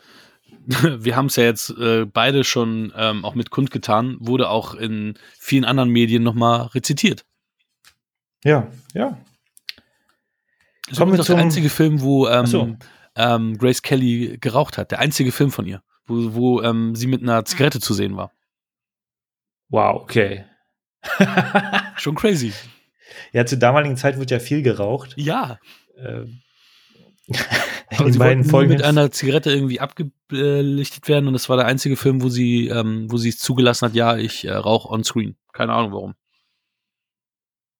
[0.67, 5.15] wir haben es ja jetzt äh, beide schon ähm, auch mit kundgetan, wurde auch in
[5.39, 7.25] vielen anderen Medien nochmal rezitiert.
[8.45, 9.19] Ja, ja.
[10.85, 12.77] Das ist Kommen auch der einzige Film, wo ähm, so.
[13.17, 14.91] ähm, Grace Kelly geraucht hat.
[14.91, 18.31] Der einzige Film von ihr, wo, wo ähm, sie mit einer Zigarette zu sehen war.
[19.71, 20.45] Wow, okay.
[21.97, 22.53] Schon crazy.
[23.33, 25.15] Ja, zur damaligen Zeit wurde ja viel geraucht.
[25.17, 25.59] Ja.
[25.97, 26.43] Ähm,
[27.97, 28.71] Aber in sie beiden Folgen.
[28.73, 33.11] mit einer Zigarette irgendwie abgelichtet werden und das war der einzige Film, wo sie, ähm,
[33.11, 35.37] wo sie es zugelassen hat, ja, ich äh, rauche on screen.
[35.53, 36.15] Keine Ahnung warum.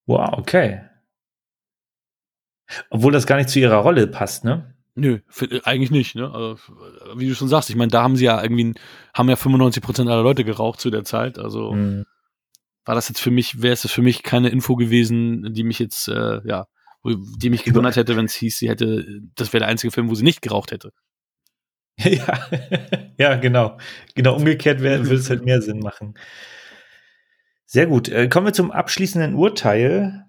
[0.05, 0.81] wow, okay.
[2.89, 4.75] Obwohl das gar nicht zu ihrer Rolle passt, ne?
[4.95, 6.31] Nö, für, äh, eigentlich nicht, ne?
[6.31, 8.73] Also, äh, wie du schon sagst, ich meine, da haben sie ja irgendwie,
[9.13, 11.39] haben ja 95% aller Leute geraucht zu der Zeit.
[11.39, 12.05] Also Hm.
[12.85, 16.07] war das jetzt für mich, wäre es für mich keine Info gewesen, die mich jetzt,
[16.07, 16.67] äh, ja,
[17.03, 20.15] die mich gewundert hätte, wenn es hieß, sie hätte, das wäre der einzige Film, wo
[20.15, 20.91] sie nicht geraucht hätte.
[21.99, 22.49] Ja,
[23.19, 23.77] ja, genau.
[24.15, 26.15] Genau, umgekehrt wär- würde es halt mehr Sinn machen.
[27.65, 28.09] Sehr gut.
[28.09, 30.25] Äh, kommen wir zum abschließenden Urteil.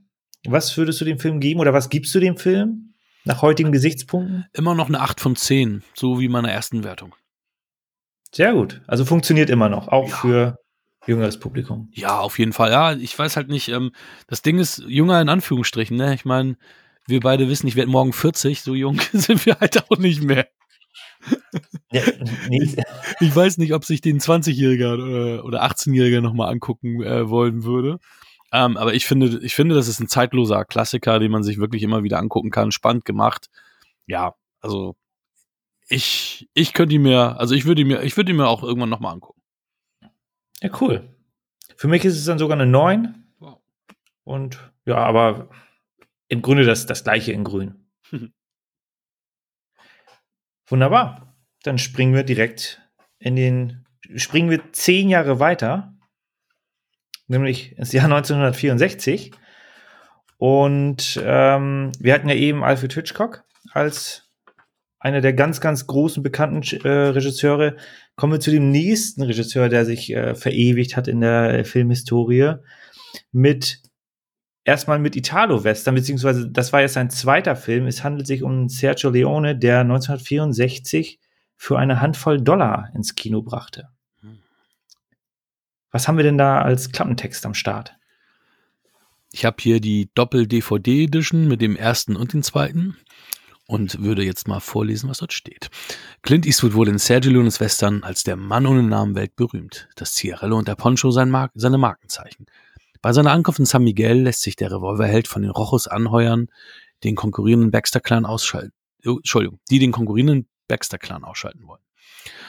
[0.46, 4.44] Was würdest du dem Film geben oder was gibst du dem Film nach heutigen Gesichtspunkten?
[4.52, 7.14] Immer noch eine 8 von 10, so wie meiner ersten Wertung.
[8.30, 8.82] Sehr gut.
[8.86, 10.16] Also funktioniert immer noch, auch Ja.
[10.16, 10.56] für
[11.06, 11.88] jüngeres Publikum.
[11.92, 12.70] Ja, auf jeden Fall.
[12.70, 13.92] Ja, ich weiß halt nicht, ähm,
[14.26, 16.14] das Ding ist jünger in Anführungsstrichen, ne?
[16.14, 16.56] Ich meine,
[17.06, 20.48] wir beide wissen, ich werde morgen 40, so jung sind wir halt auch nicht mehr.
[21.90, 22.02] Ja,
[22.48, 22.74] nee,
[23.20, 27.98] Ich weiß nicht, ob sich den 20-Jähriger äh, oder 18-Jähriger nochmal angucken äh, wollen würde.
[28.52, 31.82] Ähm, aber ich finde, ich finde, das ist ein zeitloser Klassiker, den man sich wirklich
[31.82, 32.72] immer wieder angucken kann.
[32.72, 33.48] Spannend gemacht.
[34.06, 34.96] Ja, also
[35.88, 38.62] ich, ich könnte ihn mir, also ich würde ihn mir, ich würde ihn mir auch
[38.62, 39.40] irgendwann nochmal angucken.
[40.64, 41.14] Ja, cool.
[41.76, 43.22] Für mich ist es dann sogar eine 9.
[43.38, 43.60] Wow.
[44.24, 45.50] Und ja, aber
[46.28, 47.90] im Grunde das, das gleiche in grün.
[50.66, 51.36] Wunderbar.
[51.64, 52.80] Dann springen wir direkt
[53.18, 53.84] in den,
[54.16, 55.94] springen wir zehn Jahre weiter,
[57.26, 59.32] nämlich ins Jahr 1964.
[60.38, 64.30] Und ähm, wir hatten ja eben Alfred Hitchcock als
[64.98, 67.76] einer der ganz, ganz großen bekannten äh, Regisseure.
[68.16, 72.54] Kommen wir zu dem nächsten Regisseur, der sich äh, verewigt hat in der äh, Filmhistorie,
[73.32, 73.82] mit
[74.64, 77.86] erstmal mit Italo-Western, beziehungsweise das war jetzt sein zweiter Film.
[77.86, 81.20] Es handelt sich um Sergio Leone, der 1964
[81.56, 83.88] für eine Handvoll Dollar ins Kino brachte.
[84.20, 84.38] Hm.
[85.90, 87.96] Was haben wir denn da als Klappentext am Start?
[89.32, 92.96] Ich habe hier die Doppel-DVD-Edition mit dem ersten und dem zweiten
[93.66, 95.70] und würde jetzt mal vorlesen, was dort steht.
[96.22, 99.88] Clint Eastwood wurde in Sergio Leones Western als der Mann ohne Namen weltberühmt.
[99.96, 102.46] Das Zigarello und der Poncho sein Mark seine Markenzeichen.
[103.00, 106.48] Bei seiner Ankunft in San Miguel lässt sich der Revolverheld von den Rochos anheuern,
[107.04, 108.72] den konkurrierenden Baxter-Clan ausschalten.
[109.04, 111.82] Oh, Entschuldigung, die den konkurrierenden Baxter-Clan ausschalten wollen.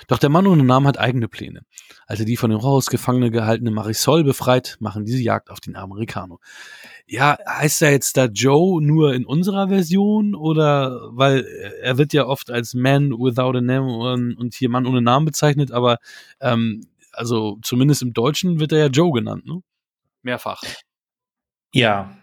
[0.07, 1.61] Doch der Mann ohne Namen hat eigene Pläne.
[2.05, 5.75] Als er die von den Rochos gefangene gehaltene Marisol befreit, machen diese Jagd auf den
[5.75, 6.39] Americano.
[7.07, 11.45] Ja, heißt er jetzt da Joe nur in unserer Version oder weil
[11.81, 15.25] er wird ja oft als Man without a name und, und hier Mann ohne Namen
[15.25, 15.97] bezeichnet, aber
[16.39, 19.61] ähm, also zumindest im Deutschen wird er ja Joe genannt, ne?
[20.21, 20.63] Mehrfach.
[21.73, 22.17] Ja,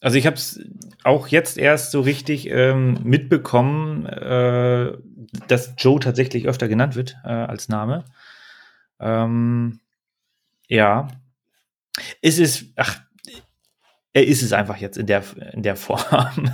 [0.00, 0.60] also ich habe es
[1.04, 4.96] auch jetzt erst so richtig ähm, mitbekommen, äh,
[5.48, 8.04] dass Joe tatsächlich öfter genannt wird äh, als Name.
[8.98, 9.80] Ähm,
[10.68, 11.08] ja,
[12.22, 13.00] es ist, ach,
[14.12, 16.50] er ist es einfach jetzt in der in der Form.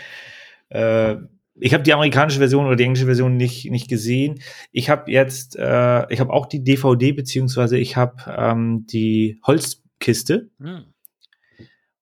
[0.68, 1.16] äh,
[1.60, 4.40] ich habe die amerikanische Version oder die englische Version nicht nicht gesehen.
[4.72, 10.50] Ich habe jetzt, äh, ich habe auch die DVD beziehungsweise ich habe ähm, die Holzkiste.
[10.60, 10.84] Hm.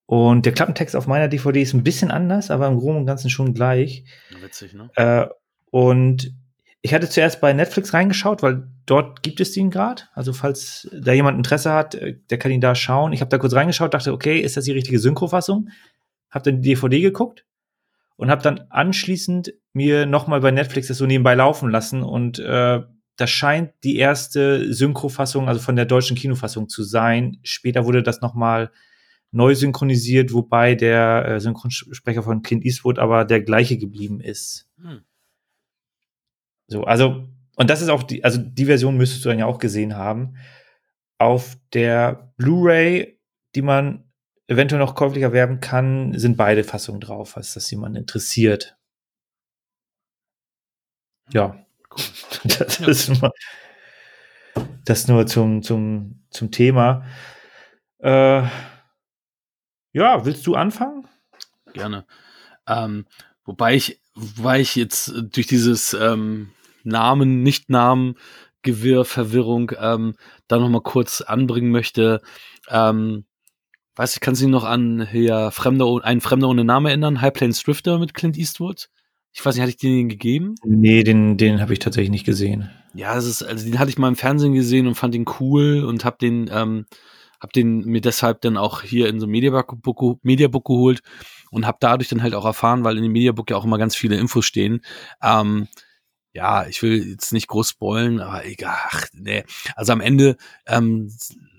[0.06, 3.28] Und der Klappentext auf meiner DVD ist ein bisschen anders, aber im Groben und Ganzen
[3.28, 4.04] schon gleich.
[4.40, 4.88] Witzig, ne?
[4.94, 5.26] Äh,
[5.70, 6.34] und
[6.82, 10.02] ich hatte zuerst bei Netflix reingeschaut, weil dort gibt es den gerade.
[10.14, 13.12] Also falls da jemand Interesse hat, äh, der kann ihn da schauen.
[13.12, 15.70] Ich habe da kurz reingeschaut, dachte, okay, ist das die richtige Synchrofassung?
[16.30, 17.44] Hab dann die DVD geguckt
[18.16, 22.38] und habe dann anschließend mir noch mal bei Netflix das so nebenbei laufen lassen und
[22.38, 22.82] äh,
[23.16, 27.38] das scheint die erste Synchrofassung, also von der deutschen Kinofassung zu sein.
[27.42, 28.70] Später wurde das noch mal
[29.32, 34.68] neu synchronisiert, wobei der äh, Synchronsprecher von Clint Eastwood aber der gleiche geblieben ist.
[34.80, 35.00] Hm.
[36.68, 39.58] So, also, und das ist auch die, also die Version müsstest du dann ja auch
[39.58, 40.36] gesehen haben.
[41.18, 43.18] Auf der Blu-ray,
[43.54, 44.04] die man
[44.48, 48.76] eventuell noch käuflich erwerben kann, sind beide Fassungen drauf, falls das jemand interessiert.
[51.32, 51.56] Ja.
[51.90, 52.04] Cool.
[52.58, 52.88] Das Ja.
[52.88, 53.32] ist nur,
[54.84, 57.04] das nur zum, zum, zum Thema.
[57.98, 58.42] Äh,
[59.92, 61.08] ja, willst du anfangen?
[61.72, 62.06] Gerne.
[62.68, 63.06] Ähm,
[63.44, 66.52] wobei ich, wobei ich jetzt durch dieses ähm,
[66.86, 68.14] Namen, Nicht-Namen,
[68.62, 70.14] Gewirr, Verwirrung ähm,
[70.48, 72.20] da noch mal kurz anbringen möchte.
[72.68, 73.24] Ähm,
[73.96, 77.20] weiß ich, kannst du dich noch an hier Fremder, oh- ein Fremder ohne Name erinnern?
[77.20, 78.88] High Plains Drifter mit Clint Eastwood?
[79.32, 80.54] Ich weiß nicht, hatte ich den gegeben?
[80.64, 82.70] Nee, den, den habe ich tatsächlich nicht gesehen.
[82.94, 85.84] Ja, das ist, also den hatte ich mal im Fernsehen gesehen und fand ihn cool
[85.84, 86.86] und hab den, ähm,
[87.40, 91.02] hab den mir deshalb dann auch hier in so ein Mediabook, Mediabook geholt
[91.50, 93.94] und habe dadurch dann halt auch erfahren, weil in dem Mediabook ja auch immer ganz
[93.94, 94.80] viele Infos stehen.
[95.22, 95.68] Ähm,
[96.36, 99.44] ja, ich will jetzt nicht groß spoilen, aber egal, ach, nee.
[99.74, 101.10] Also am Ende ähm,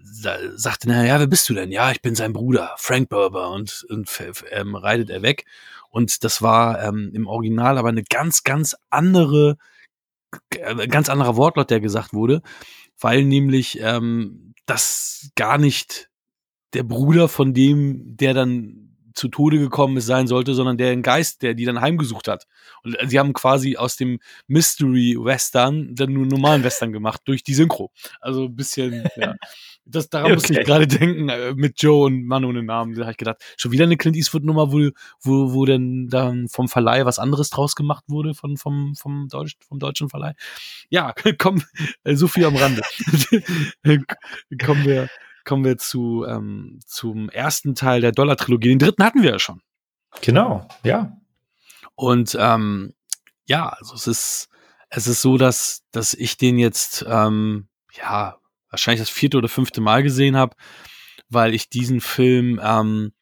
[0.03, 1.71] sagte er, ja, wer bist du denn?
[1.71, 4.09] Ja, ich bin sein Bruder, Frank Berber, und, und
[4.51, 5.45] ähm, reitet er weg.
[5.89, 9.57] Und das war ähm, im Original aber eine ganz, ganz andere,
[10.51, 12.43] äh, ganz anderer Wortlaut, der gesagt wurde,
[12.99, 16.09] weil nämlich ähm, das gar nicht
[16.73, 18.86] der Bruder von dem, der dann
[19.17, 22.45] zu Tode gekommen ist, sein sollte, sondern der Geist, der die dann heimgesucht hat.
[22.83, 27.55] Und sie haben quasi aus dem Mystery Western dann nur normalen Western gemacht durch die
[27.55, 27.91] Synchro.
[28.21, 29.35] Also ein bisschen, ja.
[29.89, 30.35] Das, daran okay.
[30.35, 32.93] muss ich gerade denken, äh, mit Joe und Mann ohne Namen.
[32.93, 34.89] Da habe ich gedacht, schon wieder eine Clint Eastwood-Nummer, wo,
[35.21, 39.55] wo, wo denn dann vom Verleih was anderes draus gemacht wurde, von, vom, vom, Deutsch,
[39.65, 40.33] vom deutschen Verleih.
[40.89, 41.63] Ja, komm,
[42.03, 42.81] äh, so viel am Rande.
[44.61, 45.07] kommen wir,
[45.47, 48.69] kommen wir zu, ähm, zum ersten Teil der Dollar-Trilogie.
[48.69, 49.61] Den dritten hatten wir ja schon.
[50.21, 51.17] Genau, ja.
[51.95, 52.93] Und ähm,
[53.45, 54.49] ja, also es ist,
[54.89, 58.37] es ist so, dass, dass ich den jetzt ähm, ja
[58.69, 60.55] wahrscheinlich das vierte oder fünfte Mal gesehen habe,
[61.29, 63.13] weil ich diesen Film, ähm,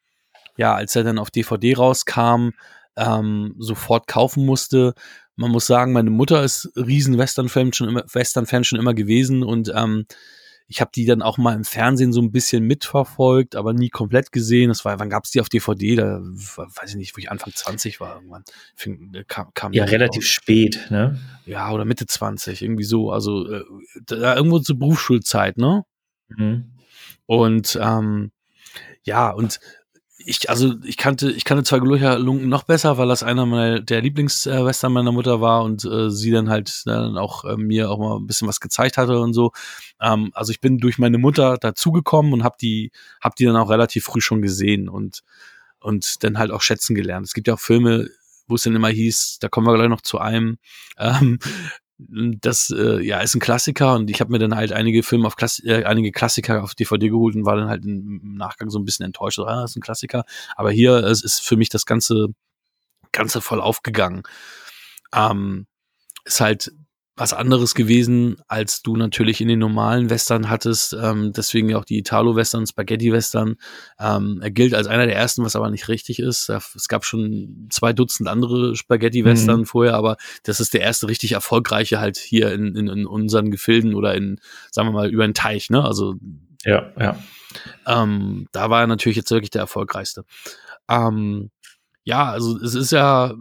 [0.57, 2.49] ja, als er dann auf DVD rauskam,
[2.97, 4.93] ähm, sofort kaufen musste.
[5.35, 9.71] Man muss sagen, meine Mutter ist riesen Western-Fan schon immer, Western-Fan schon immer gewesen und
[9.75, 10.05] ähm,
[10.67, 14.31] ich habe die dann auch mal im Fernsehen so ein bisschen mitverfolgt, aber nie komplett
[14.31, 14.69] gesehen.
[14.69, 15.95] Das war, wann gab's die auf DVD?
[15.95, 18.43] Da weiß ich nicht, wo ich Anfang 20 war irgendwann.
[18.75, 20.29] Fing, kam, kam ja, relativ raus.
[20.29, 21.19] spät, ne?
[21.45, 23.11] Ja, oder Mitte 20, irgendwie so.
[23.11, 23.63] Also äh,
[24.05, 25.85] da, irgendwo zur Berufsschulzeit, ne?
[26.29, 26.71] Mhm.
[27.27, 28.31] Und ähm,
[29.03, 29.59] ja, und
[30.25, 33.79] ich, also ich kannte, ich kannte zwar Gloria Lunken noch besser, weil das einer meiner
[33.79, 37.99] der Lieblingswestern meiner Mutter war und äh, sie dann halt dann auch äh, mir auch
[37.99, 39.51] mal ein bisschen was gezeigt hatte und so.
[40.01, 43.69] Ähm, also ich bin durch meine Mutter dazugekommen und habe die, hab die dann auch
[43.69, 45.21] relativ früh schon gesehen und
[45.79, 47.27] und dann halt auch schätzen gelernt.
[47.27, 48.09] Es gibt ja auch Filme,
[48.47, 50.57] wo es dann immer hieß, da kommen wir gleich noch zu einem,
[50.97, 51.39] ähm,
[51.97, 55.35] das äh, ja ist ein Klassiker und ich habe mir dann halt einige Filme auf
[55.37, 58.85] Klass äh, einige Klassiker auf DVD geholt und war dann halt im Nachgang so ein
[58.85, 59.39] bisschen enttäuscht.
[59.39, 60.25] Ah, das ist ein Klassiker.
[60.55, 62.27] Aber hier es ist für mich das ganze
[63.13, 64.23] ganze voll aufgegangen.
[65.13, 65.67] Ähm,
[66.25, 66.71] ist halt
[67.17, 70.93] was anderes gewesen, als du natürlich in den normalen Western hattest.
[70.99, 73.55] Ähm, deswegen auch die Italo-Western, Spaghetti-Western.
[73.99, 76.49] Ähm, er gilt als einer der ersten, was aber nicht richtig ist.
[76.49, 79.65] Es gab schon zwei Dutzend andere Spaghetti-Western mhm.
[79.65, 83.95] vorher, aber das ist der erste richtig erfolgreiche halt hier in, in, in unseren Gefilden
[83.95, 85.85] oder in, sagen wir mal, über den Teich, ne?
[85.85, 86.15] Also
[86.65, 87.17] ja, ja.
[87.85, 90.25] Ähm, da war er natürlich jetzt wirklich der erfolgreichste.
[90.89, 91.51] Ähm,
[92.03, 93.33] ja, also es ist ja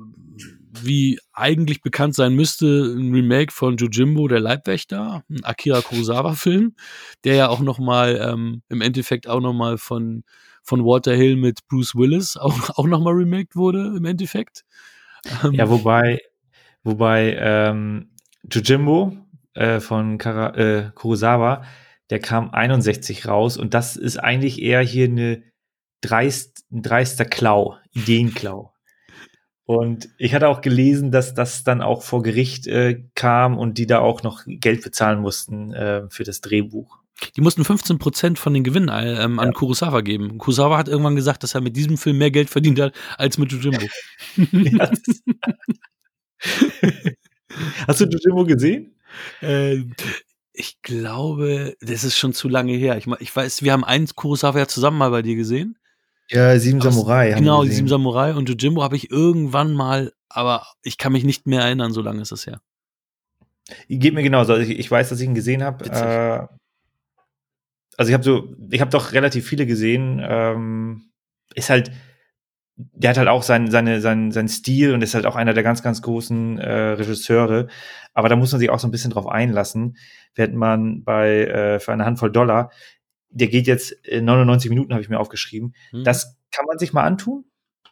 [0.83, 6.75] wie eigentlich bekannt sein müsste, ein Remake von Jojimbo, der Leibwächter, ein Akira Kurosawa-Film,
[7.25, 10.25] der ja auch noch mal ähm, im Endeffekt auch noch mal von
[10.63, 14.65] von Walter Hill mit Bruce Willis auch, auch noch mal remaked wurde im Endeffekt.
[15.45, 16.21] Ähm, ja, wobei
[16.83, 18.11] wobei ähm,
[18.51, 19.17] Jojimbo
[19.55, 21.65] äh, von Kara, äh, Kurosawa,
[22.11, 25.43] der kam 61 raus und das ist eigentlich eher hier eine
[26.01, 28.74] dreist, ein dreister Klau, Ideenklau.
[29.67, 33.87] Und ich hatte auch gelesen, dass das dann auch vor Gericht äh, kam und die
[33.87, 36.99] da auch noch Geld bezahlen mussten äh, für das Drehbuch.
[37.37, 39.53] Die mussten 15 Prozent von den Gewinnen äh, ähm, an ja.
[39.53, 40.37] Kurosawa geben.
[40.37, 43.53] Kurosawa hat irgendwann gesagt, dass er mit diesem Film mehr Geld verdient hat als mit
[43.53, 43.87] Jujimbo.
[47.87, 48.95] Hast du Jujimbo gesehen?
[49.41, 49.85] Äh,
[50.53, 52.99] ich glaube, das ist schon zu lange her.
[52.99, 55.79] Ich, ich weiß, wir haben einen Kurosawa ja zusammen mal bei dir gesehen.
[56.31, 57.33] Ja, Sieben Samurai.
[57.33, 61.47] Genau, die Sieben Samurai und Jojimbo habe ich irgendwann mal, aber ich kann mich nicht
[61.47, 62.61] mehr erinnern, so lange ist es her.
[63.89, 64.55] Geht mir genauso.
[64.55, 65.85] Also ich, ich weiß, dass ich ihn gesehen habe.
[65.87, 66.47] Äh,
[67.97, 70.21] also ich habe so, ich habe doch relativ viele gesehen.
[70.23, 71.11] Ähm,
[71.55, 71.91] ist halt,
[72.77, 75.63] der hat halt auch sein, seine, sein, sein Stil und ist halt auch einer der
[75.63, 77.69] ganz, ganz großen äh, Regisseure.
[78.13, 79.97] Aber da muss man sich auch so ein bisschen drauf einlassen.
[80.35, 82.71] Während man bei äh, für eine Handvoll Dollar
[83.35, 85.75] der geht jetzt 99 Minuten, habe ich mir aufgeschrieben.
[85.93, 86.05] Mhm.
[86.05, 87.45] Das kann man sich mal antun.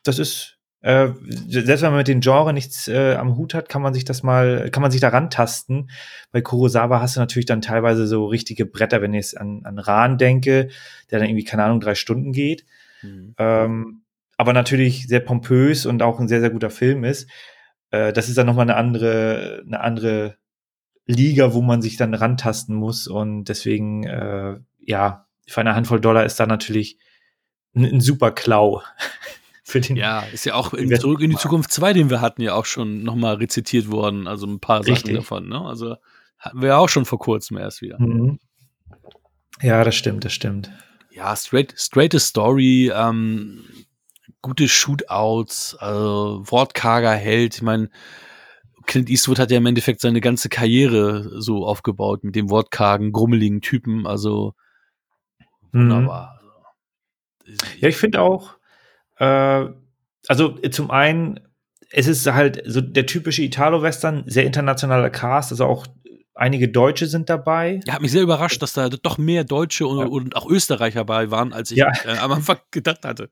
[0.04, 1.08] Das ist, äh,
[1.48, 4.22] selbst wenn man mit den Genre nichts äh, am Hut hat, kann man sich das
[4.22, 5.90] mal, kann man sich daran tasten.
[6.30, 9.78] Bei Kurosawa hast du natürlich dann teilweise so richtige Bretter, wenn ich jetzt an, an
[9.78, 10.68] Rahn denke,
[11.10, 12.64] der dann irgendwie, keine Ahnung, drei Stunden geht.
[13.02, 13.34] Mhm.
[13.38, 14.02] Ähm,
[14.36, 17.28] aber natürlich sehr pompös und auch ein sehr, sehr guter Film ist.
[17.90, 20.36] Äh, das ist dann nochmal eine andere, eine andere
[21.06, 23.06] Liga, wo man sich dann rantasten muss.
[23.06, 26.98] Und deswegen, äh, ja, für eine Handvoll Dollar ist da natürlich
[27.74, 28.82] ein, ein super Klau.
[29.64, 32.42] Für den ja, ist ja auch in Zurück in die Zukunft 2, den wir hatten,
[32.42, 34.26] ja auch schon nochmal rezitiert worden.
[34.26, 34.98] Also ein paar Richtig.
[34.98, 35.48] Sachen davon.
[35.48, 35.60] Ne?
[35.60, 35.94] Also
[36.36, 37.98] hatten wir ja auch schon vor kurzem erst wieder.
[38.00, 38.40] Mhm.
[39.62, 40.70] Ja, das stimmt, das stimmt.
[41.12, 43.64] Ja, straight, straighte Story, ähm,
[44.40, 47.54] gute Shootouts, also wortkarger Held.
[47.54, 47.88] Ich meine,
[48.86, 53.60] Clint Eastwood hat ja im Endeffekt seine ganze Karriere so aufgebaut mit dem wortkargen, grummeligen
[53.60, 54.06] Typen.
[54.06, 54.54] Also
[55.72, 56.40] wunderbar.
[57.46, 57.56] Mhm.
[57.80, 58.54] Ja, ich finde auch,
[59.18, 59.66] äh,
[60.28, 61.40] also zum einen,
[61.90, 65.86] es ist halt so der typische Italo-Western, sehr internationaler Cast, also auch
[66.34, 67.80] einige Deutsche sind dabei.
[67.86, 70.06] Ja, hat mich sehr überrascht, dass da doch mehr Deutsche und, ja.
[70.06, 71.90] und auch Österreicher dabei waren, als ich ja.
[72.04, 73.30] äh, am Anfang gedacht hatte.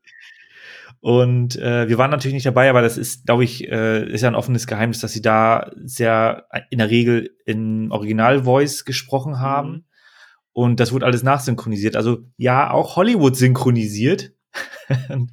[0.99, 4.27] Und äh, wir waren natürlich nicht dabei, aber das ist, glaube ich, äh, ist ja
[4.27, 9.71] ein offenes Geheimnis, dass sie da sehr in der Regel in Original-Voice gesprochen haben.
[9.71, 9.83] Mhm.
[10.53, 11.95] Und das wurde alles nachsynchronisiert.
[11.95, 14.33] Also ja, auch Hollywood synchronisiert.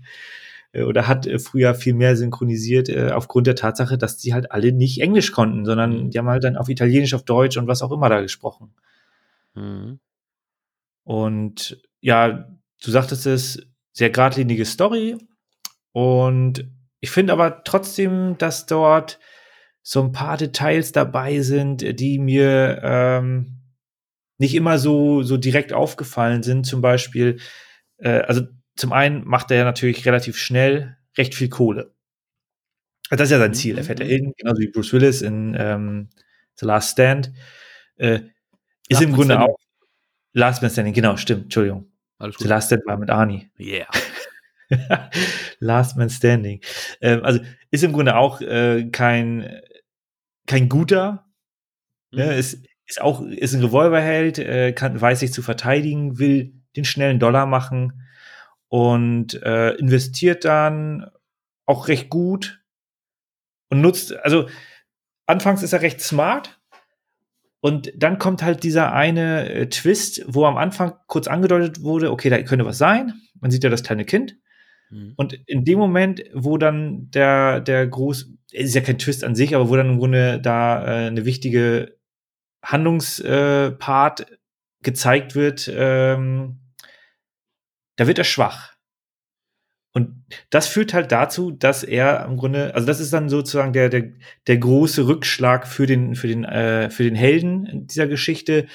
[0.74, 4.72] Oder hat äh, früher viel mehr synchronisiert, äh, aufgrund der Tatsache, dass die halt alle
[4.72, 6.10] nicht Englisch konnten, sondern mhm.
[6.10, 8.74] die haben halt dann auf Italienisch, auf Deutsch und was auch immer da gesprochen.
[9.54, 9.98] Mhm.
[11.04, 12.48] Und ja,
[12.84, 15.16] du sagtest es, sehr geradlinige Story,
[15.98, 19.18] und ich finde aber trotzdem, dass dort
[19.82, 23.57] so ein paar Details dabei sind, die mir ähm,
[24.38, 26.64] nicht immer so, so direkt aufgefallen sind.
[26.64, 27.38] Zum Beispiel,
[27.98, 28.42] äh, also
[28.76, 31.92] zum einen macht er ja natürlich relativ schnell recht viel Kohle.
[33.10, 33.78] Das ist ja sein Ziel.
[33.78, 34.12] Er fährt ja mhm.
[34.12, 36.08] in, genauso wie Bruce Willis in ähm,
[36.56, 37.32] The Last Stand.
[37.96, 38.20] Äh,
[38.88, 39.58] ist im Grunde auch
[40.32, 41.90] Last Man Standing, genau, stimmt, Entschuldigung.
[42.20, 43.50] The Last Stand war mit Arnie.
[43.58, 43.88] Yeah.
[45.58, 46.60] Last Man Standing.
[47.00, 49.60] Ähm, also ist im Grunde auch äh, kein,
[50.46, 51.26] kein guter.
[52.12, 52.18] Mhm.
[52.18, 52.36] Ne?
[52.36, 57.18] Ist, ist auch ist ein Revolverheld, äh, kann, weiß sich zu verteidigen, will den schnellen
[57.18, 58.02] Dollar machen
[58.68, 61.10] und äh, investiert dann
[61.66, 62.62] auch recht gut
[63.70, 64.48] und nutzt, also
[65.26, 66.58] anfangs ist er recht smart
[67.60, 72.30] und dann kommt halt dieser eine äh, Twist, wo am Anfang kurz angedeutet wurde, okay,
[72.30, 73.14] da könnte was sein.
[73.40, 74.36] Man sieht ja das kleine Kind
[74.90, 75.12] Mhm.
[75.16, 79.54] Und in dem Moment, wo dann der, der groß, ist ja kein Twist an sich,
[79.54, 81.97] aber wo dann im Grunde da äh, eine wichtige
[82.70, 84.36] Handlungspart äh,
[84.82, 86.60] gezeigt wird, ähm,
[87.96, 88.74] da wird er schwach.
[89.92, 93.88] Und das führt halt dazu, dass er im Grunde, also das ist dann sozusagen der,
[93.88, 94.12] der,
[94.46, 98.66] der große Rückschlag für den, für den, äh, für den Helden dieser Geschichte.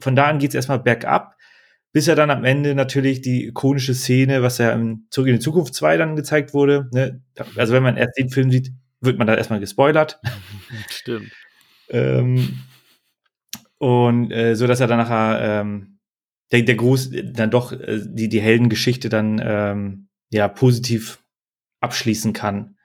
[0.00, 1.36] Von da an geht es erstmal bergab
[1.96, 5.40] bis er dann am Ende natürlich die ikonische Szene, was ja im Zurück in die
[5.40, 7.22] Zukunft 2 dann gezeigt wurde, ne?
[7.56, 8.70] also wenn man erst den Film sieht,
[9.00, 10.20] wird man da erstmal gespoilert.
[10.90, 11.32] Stimmt.
[11.88, 12.58] ähm,
[13.78, 15.98] und äh, so, dass er dann nachher ähm,
[16.52, 21.22] der, der Gruß dann doch äh, die, die Heldengeschichte dann ähm, ja positiv
[21.80, 22.76] abschließen kann.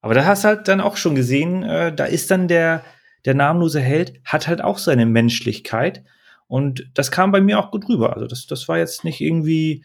[0.00, 2.84] Aber da hast du halt dann auch schon gesehen, äh, da ist dann der,
[3.24, 6.04] der namenlose Held, hat halt auch seine Menschlichkeit
[6.46, 8.14] und das kam bei mir auch gut rüber.
[8.14, 9.84] Also das, das war jetzt nicht irgendwie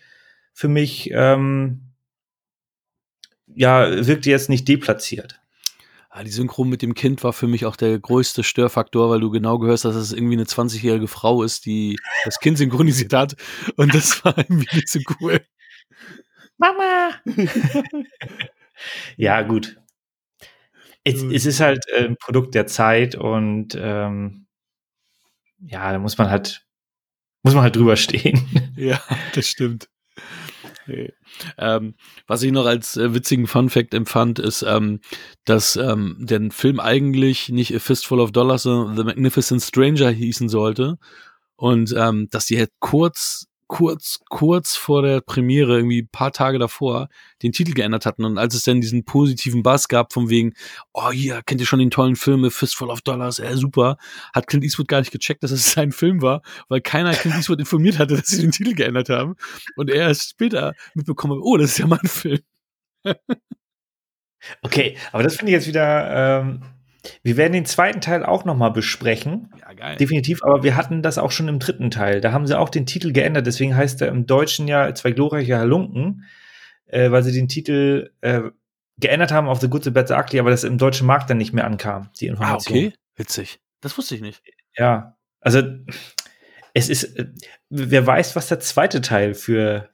[0.53, 1.93] für mich, ähm,
[3.47, 5.39] ja, wirkte jetzt nicht deplatziert.
[6.13, 9.29] Ja, die Synchron mit dem Kind war für mich auch der größte Störfaktor, weil du
[9.29, 13.35] genau gehörst, dass es irgendwie eine 20-jährige Frau ist, die das Kind synchronisiert hat.
[13.75, 15.41] Und das war irgendwie nicht so cool.
[16.57, 17.11] Mama!
[19.17, 19.77] ja, gut.
[21.03, 24.47] Es, es, ist halt ein Produkt der Zeit und ähm,
[25.59, 26.65] ja, da muss man halt,
[27.43, 28.45] muss man halt drüber stehen.
[28.75, 29.01] Ja,
[29.33, 29.89] das stimmt.
[31.57, 31.95] Ähm,
[32.27, 34.99] was ich noch als äh, witzigen Fun Fact empfand, ist, ähm,
[35.45, 40.49] dass ähm, der Film eigentlich nicht A Fistful of Dollars, sondern The Magnificent Stranger hießen
[40.49, 40.97] sollte.
[41.55, 47.07] Und ähm, dass die halt kurz kurz, kurz vor der Premiere, irgendwie paar Tage davor,
[47.43, 48.25] den Titel geändert hatten.
[48.25, 50.53] Und als es dann diesen positiven Bass gab, von wegen,
[50.91, 53.97] oh, hier, kennt ihr schon den tollen Film Fistful of Dollars, äh, super,
[54.33, 57.59] hat Clint Eastwood gar nicht gecheckt, dass es sein Film war, weil keiner Clint Eastwood
[57.59, 59.35] informiert hatte, dass sie den Titel geändert haben.
[59.75, 62.39] Und er erst später mitbekommen, oh, das ist ja mein Film.
[64.63, 66.78] okay, aber das finde ich jetzt wieder, ähm
[67.23, 69.53] wir werden den zweiten Teil auch noch mal besprechen.
[69.59, 69.95] Ja, geil.
[69.97, 72.21] Definitiv, aber wir hatten das auch schon im dritten Teil.
[72.21, 75.57] Da haben sie auch den Titel geändert, deswegen heißt er im Deutschen ja Zwei glorreiche
[75.57, 76.25] Halunken,
[76.87, 78.41] äh, weil sie den Titel äh,
[78.97, 81.37] geändert haben auf The Good, The Bad, The Ugly, aber das im deutschen Markt dann
[81.37, 82.75] nicht mehr ankam, die Information.
[82.75, 82.93] Ah, okay.
[83.15, 83.59] Witzig.
[83.81, 84.41] Das wusste ich nicht.
[84.75, 85.61] Ja, also
[86.73, 87.27] es ist, äh,
[87.69, 89.89] wer weiß, was der zweite Teil für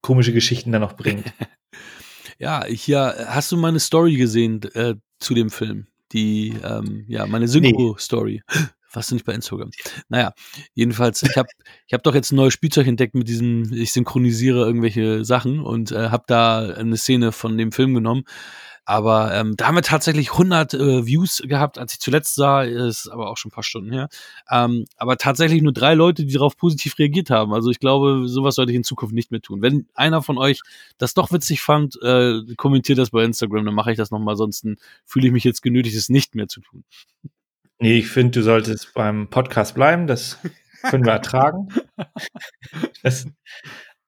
[0.00, 1.32] komische Geschichten dann noch bringt.
[2.38, 5.86] ja, hier hast du meine Story gesehen äh, zu dem Film.
[6.12, 8.42] Die, ähm, ja, meine Synchro-Story.
[8.50, 8.60] Nee.
[8.92, 9.70] Warst du nicht bei Instagram?
[10.08, 10.32] Naja,
[10.72, 11.48] jedenfalls, ich habe
[11.86, 15.92] ich hab doch jetzt ein neues Spielzeug entdeckt mit diesem, ich synchronisiere irgendwelche Sachen und
[15.92, 18.24] äh, habe da eine Szene von dem Film genommen.
[18.88, 23.08] Aber ähm, da haben wir tatsächlich 100 äh, Views gehabt, als ich zuletzt sah, ist
[23.08, 24.08] aber auch schon ein paar Stunden her.
[24.50, 27.52] Ähm, aber tatsächlich nur drei Leute, die darauf positiv reagiert haben.
[27.52, 29.60] Also ich glaube, sowas sollte ich in Zukunft nicht mehr tun.
[29.60, 30.62] Wenn einer von euch
[30.96, 34.36] das doch witzig fand, äh, kommentiert das bei Instagram, dann mache ich das nochmal.
[34.36, 34.66] Sonst
[35.04, 36.82] fühle ich mich jetzt genötigt, es nicht mehr zu tun.
[37.80, 40.06] Nee, ich finde, du solltest beim Podcast bleiben.
[40.06, 40.38] Das
[40.84, 41.68] können wir ertragen.
[43.02, 43.26] Das,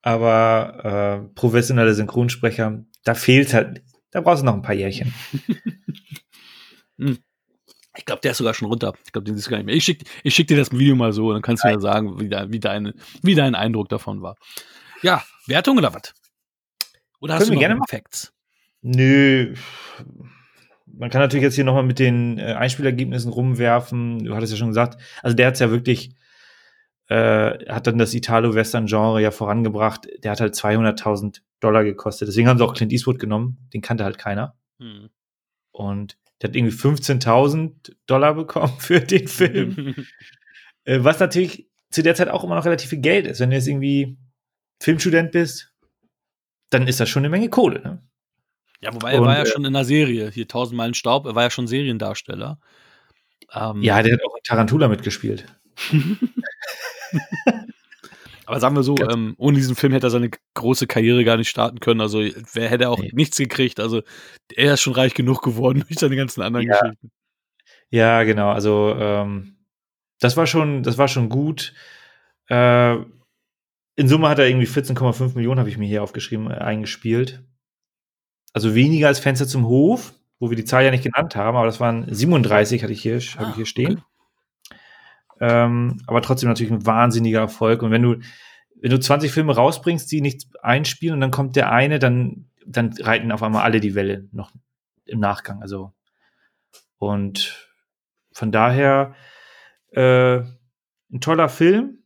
[0.01, 3.81] aber äh, professionelle Synchronsprecher, da fehlt halt,
[4.11, 5.13] da brauchst du noch ein paar Jährchen.
[6.97, 7.17] Hm.
[7.97, 8.93] Ich glaube, der ist sogar schon runter.
[9.05, 9.75] Ich glaube, den siehst du gar nicht mehr.
[9.75, 12.29] Ich schicke ich schick dir das Video mal so, dann kannst du mir sagen, wie,
[12.29, 14.35] de, wie, deine, wie dein Eindruck davon war.
[15.01, 16.13] Ja, Wertung oder was?
[17.19, 18.33] Oder hast Können du gerne Facts?
[18.81, 19.55] Nö.
[20.85, 24.25] Man kann natürlich jetzt hier nochmal mit den äh, Einspielergebnissen rumwerfen.
[24.25, 26.15] Du hattest ja schon gesagt, also der hat es ja wirklich,
[27.07, 30.07] äh, hat dann das Italo-Western-Genre ja vorangebracht.
[30.23, 32.27] Der hat halt 200.000 Dollar gekostet.
[32.27, 33.69] Deswegen haben sie auch Clint Eastwood genommen.
[33.73, 34.55] Den kannte halt keiner.
[34.79, 35.09] Hm.
[35.71, 39.95] Und der hat irgendwie 15.000 Dollar bekommen für den Film.
[40.83, 43.39] äh, was natürlich zu der Zeit auch immer noch relativ viel Geld ist.
[43.39, 44.17] Wenn du jetzt irgendwie
[44.81, 45.71] Filmstudent bist,
[46.69, 47.81] dann ist das schon eine Menge Kohle.
[47.81, 48.03] Ne?
[48.81, 51.25] Ja, wobei er Und, war ja äh, schon in der Serie, hier 1000 Meilen Staub,
[51.25, 52.59] er war ja schon Seriendarsteller.
[53.53, 55.45] Ähm, Ja, der hat auch in Tarantula mitgespielt.
[58.51, 61.49] aber sagen wir so, ähm, ohne diesen Film hätte er seine große Karriere gar nicht
[61.49, 62.01] starten können.
[62.01, 62.19] Also
[62.53, 63.11] wer hätte auch Nee.
[63.13, 63.79] nichts gekriegt.
[63.79, 64.01] Also
[64.53, 66.79] er ist schon reich genug geworden durch seine ganzen anderen Ja.
[66.81, 67.11] Geschichten.
[67.89, 68.51] Ja, genau.
[68.51, 69.57] Also ähm,
[70.19, 71.73] das war schon, das war schon gut.
[72.49, 72.95] Äh,
[73.95, 77.43] in Summe hat er irgendwie 14,5 Millionen, habe ich mir hier aufgeschrieben, äh, eingespielt.
[78.53, 81.65] Also weniger als Fenster zum Hof, wo wir die Zahl ja nicht genannt haben, aber
[81.67, 84.01] das waren 37, hatte ich hier, habe Ah, ich hier stehen.
[85.41, 87.81] Ähm, aber trotzdem natürlich ein wahnsinniger Erfolg.
[87.81, 88.19] Und wenn du,
[88.79, 92.93] wenn du 20 Filme rausbringst, die nichts einspielen und dann kommt der eine, dann, dann
[92.93, 94.51] reiten auf einmal alle die Welle noch
[95.05, 95.61] im Nachgang.
[95.61, 95.91] Also
[96.97, 97.67] und
[98.31, 99.15] von daher
[99.91, 100.37] äh,
[101.11, 102.03] ein toller Film,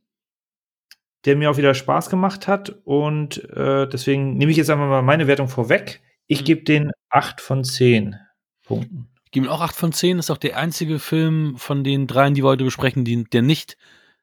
[1.26, 2.70] der mir auch wieder Spaß gemacht hat.
[2.84, 6.00] Und äh, deswegen nehme ich jetzt einfach mal meine Wertung vorweg.
[6.26, 6.44] Ich Mhm.
[6.44, 8.16] gebe den 8 von 10
[8.64, 9.08] Punkten.
[9.36, 10.18] Gebe ihm auch 8 von 10.
[10.18, 13.76] Ist auch der einzige Film von den dreien, die wir heute besprechen, die, der nicht,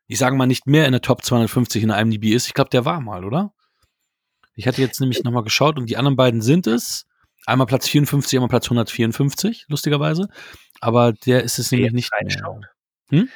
[0.07, 2.47] ich sage mal, nicht mehr in der Top 250 in der IMDb ist.
[2.47, 3.53] Ich glaube, der war mal, oder?
[4.55, 7.05] Ich hatte jetzt nämlich nochmal geschaut und die anderen beiden sind es.
[7.45, 10.30] Einmal Platz 54, einmal Platz 154, lustigerweise.
[10.82, 12.20] Aber der ist es Wer nämlich nicht mehr.
[12.20, 12.66] reinschaut.
[13.09, 13.30] Hm?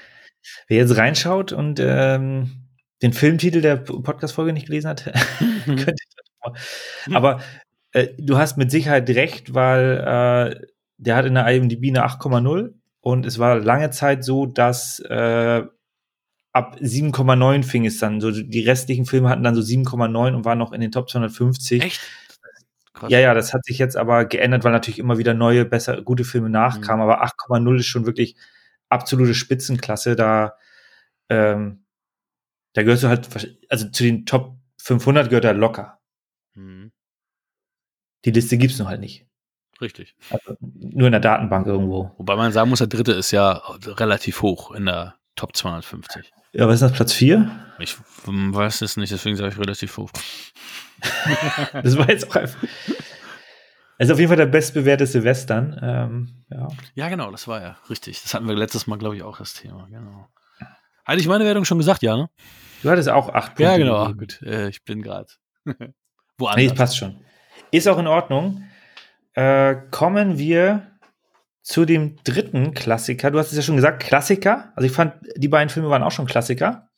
[0.68, 2.70] Wer jetzt reinschaut und ähm,
[3.04, 5.04] den Filmtitel der Podcast-Folge nicht gelesen hat,
[5.66, 7.16] könnte ich das mal.
[7.16, 7.44] Aber
[7.92, 12.74] äh, du hast mit Sicherheit recht, weil äh, der hat in der IMDb eine 8,0
[13.02, 15.64] und es war lange Zeit so, dass äh,
[16.54, 18.22] ab 7,9 fing es dann.
[18.22, 21.84] So die restlichen Filme hatten dann so 7,9 und waren noch in den Top 250.
[21.84, 22.02] Echt?
[22.94, 23.12] Krass.
[23.12, 26.24] Ja, ja, das hat sich jetzt aber geändert, weil natürlich immer wieder neue, besser, gute
[26.24, 27.04] Filme nachkamen.
[27.04, 28.36] Aber 8,0 ist schon wirklich
[28.90, 30.16] absolute Spitzenklasse.
[30.16, 30.56] Da,
[31.30, 31.86] ähm,
[32.74, 33.30] da gehörst du halt,
[33.70, 36.00] also zu den Top 500 gehört er locker.
[36.56, 36.92] Hm,
[38.26, 39.27] Die Liste gibt's noch halt nicht.
[39.82, 40.16] Richtig.
[40.30, 42.12] Also nur in der Datenbank irgendwo.
[42.18, 46.32] Wobei man sagen muss, der dritte ist ja relativ hoch in der Top 250.
[46.54, 47.50] Ja, was ist das, Platz 4?
[47.80, 50.12] Ich weiß es nicht, deswegen sage ich relativ hoch.
[51.74, 52.64] Das war jetzt auch einfach.
[54.00, 55.80] Also auf jeden Fall der bestbewerteste Western.
[55.82, 56.68] Ähm, ja.
[56.96, 58.22] Ja, genau, das war ja richtig.
[58.24, 59.88] Das hatten wir letztes Mal, glaube ich, auch das Thema.
[59.92, 60.28] Genau.
[61.06, 62.30] Hatte ich meine Wertung schon gesagt, ja, ne?
[62.82, 63.64] Du hattest auch acht Punkte.
[63.64, 64.06] Ja, genau.
[64.06, 65.28] Ach, gut, äh, ich bin gerade
[65.66, 65.94] Nee,
[66.38, 66.74] woanders.
[66.76, 67.20] passt schon.
[67.72, 68.64] Ist auch in Ordnung.
[69.38, 70.88] Äh, kommen wir
[71.62, 73.30] zu dem dritten Klassiker.
[73.30, 74.74] Du hast es ja schon gesagt, Klassiker.
[74.76, 76.90] Also ich fand, die beiden Filme waren auch schon Klassiker.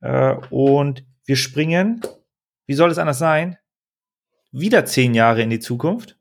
[0.00, 2.02] Äh, und wir springen,
[2.66, 3.58] wie soll es anders sein?
[4.52, 6.16] Wieder zehn Jahre in die Zukunft.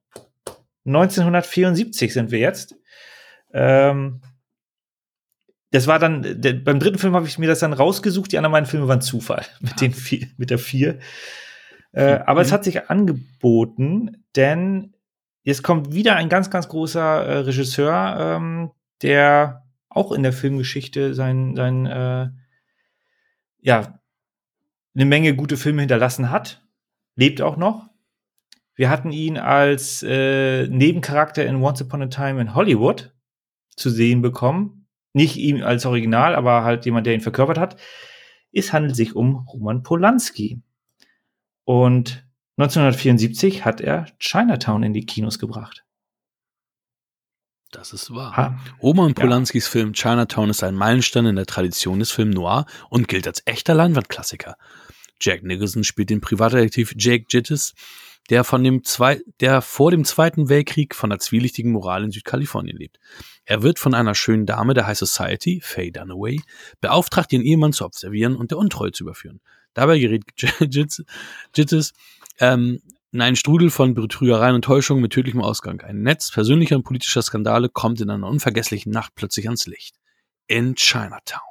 [0.86, 2.76] 1974 sind wir jetzt.
[3.54, 4.22] Ähm,
[5.70, 8.32] das war dann, der, beim dritten Film habe ich mir das dann rausgesucht.
[8.32, 10.98] Die anderen beiden Filme waren Zufall mit, den vier, mit der vier.
[11.92, 14.96] Äh, aber es hat sich angeboten, denn
[15.50, 18.72] jetzt kommt wieder ein ganz, ganz großer äh, Regisseur, ähm,
[19.02, 22.30] der auch in der Filmgeschichte sein, sein äh,
[23.60, 24.00] ja,
[24.96, 26.66] eine Menge gute Filme hinterlassen hat.
[27.16, 27.90] Lebt auch noch.
[28.76, 33.14] Wir hatten ihn als äh, Nebencharakter in Once Upon a Time in Hollywood
[33.76, 34.88] zu sehen bekommen.
[35.14, 37.76] Nicht ihm als Original, aber halt jemand, der ihn verkörpert hat.
[38.54, 40.62] Es handelt sich um Roman Polanski.
[41.66, 42.29] Und
[42.60, 45.86] 1974 hat er Chinatown in die Kinos gebracht.
[47.72, 48.36] Das ist wahr.
[48.36, 48.60] Ha.
[48.82, 49.14] Roman Ja.
[49.14, 53.44] Polanskis Film Chinatown ist ein Meilenstein in der Tradition des Film Noir und gilt als
[53.46, 54.58] echter Leinwandklassiker.
[55.22, 57.76] Jack Nicholson spielt den Privatdetektiv Jake Jittis,
[58.30, 62.76] der von dem zwei, der vor dem Zweiten Weltkrieg von der zwielichtigen Moral in Südkalifornien
[62.76, 63.00] lebt.
[63.46, 66.42] Er wird von einer schönen Dame der High Society, Faye Dunaway,
[66.82, 69.40] beauftragt, ihren Ehemann zu observieren und der Untreue zu überführen.
[69.74, 70.24] Dabei gerät
[71.56, 71.94] Jittis
[72.40, 72.82] ähm,
[73.12, 75.82] in einen Strudel von Betrügereien und Täuschungen mit tödlichem Ausgang.
[75.82, 79.96] Ein Netz persönlicher und politischer Skandale kommt in einer unvergesslichen Nacht plötzlich ans Licht.
[80.48, 81.42] In Chinatown.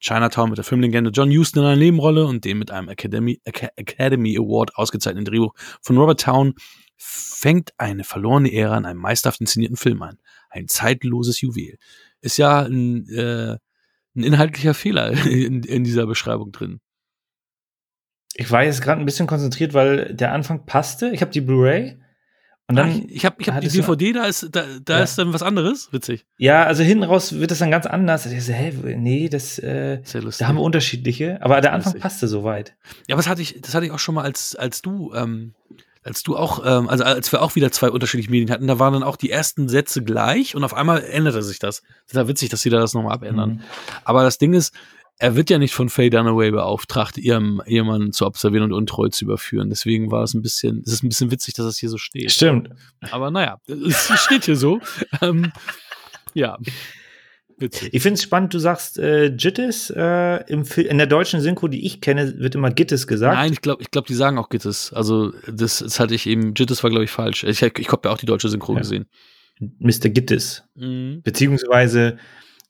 [0.00, 4.36] Chinatown mit der Filmlegende John Huston in einer Nebenrolle und dem mit einem Academy, Academy
[4.36, 6.54] Award ausgezeichneten Drehbuch von Robert Town
[6.96, 10.18] fängt eine verlorene Ära in einem meisterhaft inszenierten Film an.
[10.50, 11.78] Ein zeitloses Juwel.
[12.20, 13.56] Ist ja ein, äh,
[14.14, 16.80] ein inhaltlicher Fehler in, in dieser Beschreibung drin.
[18.40, 21.10] Ich war jetzt gerade ein bisschen konzentriert, weil der Anfang passte.
[21.10, 21.98] Ich habe die Blu-ray
[22.68, 25.02] und dann, Ach, ich habe ich hab die DVD, da ist, da, da ja.
[25.02, 25.92] ist dann was anderes.
[25.92, 26.24] Witzig.
[26.38, 28.24] Ja, also hinten raus wird das dann ganz anders.
[28.24, 30.00] Ich so, hä, nee, das, äh,
[30.38, 31.42] da haben wir unterschiedliche.
[31.42, 32.76] Aber der Anfang passte soweit.
[33.08, 35.52] Ja, was hatte ich, das hatte ich auch schon mal, als, als du, ähm,
[36.02, 38.94] als du auch, ähm, also als wir auch wieder zwei unterschiedliche Medien hatten, da waren
[38.94, 41.82] dann auch die ersten Sätze gleich und auf einmal änderte sich das.
[41.82, 43.50] Das ist ja witzig, dass sie da das nochmal abändern.
[43.50, 43.60] Mhm.
[44.04, 44.72] Aber das Ding ist,
[45.20, 49.26] er wird ja nicht von Faye Dunaway beauftragt, ihrem Ehemann zu observieren und untreu zu
[49.26, 49.68] überführen.
[49.68, 52.32] Deswegen war es ein bisschen, es ist ein bisschen witzig, dass das hier so steht.
[52.32, 52.70] Stimmt.
[53.10, 54.80] Aber naja, es steht hier so.
[55.20, 55.52] ähm,
[56.32, 56.58] ja.
[57.58, 57.92] Witzig.
[57.92, 62.00] Ich finde es spannend, du sagst äh, Gittes, äh, in der deutschen Synchro, die ich
[62.00, 63.36] kenne, wird immer Gittes gesagt.
[63.36, 64.90] Nein, ich glaube, ich glaub, die sagen auch Gittes.
[64.94, 67.44] Also das, das hatte ich eben, Gittes war, glaube ich, falsch.
[67.44, 68.78] Ich, ich habe ja auch die deutsche Synchro ja.
[68.78, 69.04] gesehen.
[69.58, 70.08] Mr.
[70.08, 70.64] Gittes.
[70.76, 71.20] Mhm.
[71.22, 72.16] Beziehungsweise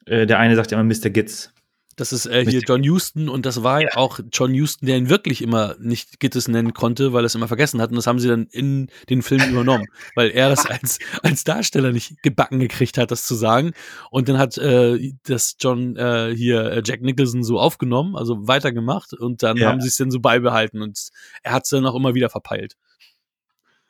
[0.06, 1.10] äh, der eine sagt ja immer Mr.
[1.10, 1.52] Gitz.
[1.96, 3.88] Das ist äh, hier John Huston und das war ja.
[3.94, 7.48] auch John Huston, der ihn wirklich immer nicht Gittes nennen konnte, weil er es immer
[7.48, 7.90] vergessen hat.
[7.90, 11.92] Und das haben sie dann in den Film übernommen, weil er das als, als Darsteller
[11.92, 13.72] nicht gebacken gekriegt hat, das zu sagen.
[14.10, 19.12] Und dann hat äh, das John äh, hier äh, Jack Nicholson so aufgenommen, also weitergemacht
[19.12, 19.68] und dann ja.
[19.68, 21.10] haben sie es dann so beibehalten und
[21.42, 22.76] er hat es dann auch immer wieder verpeilt.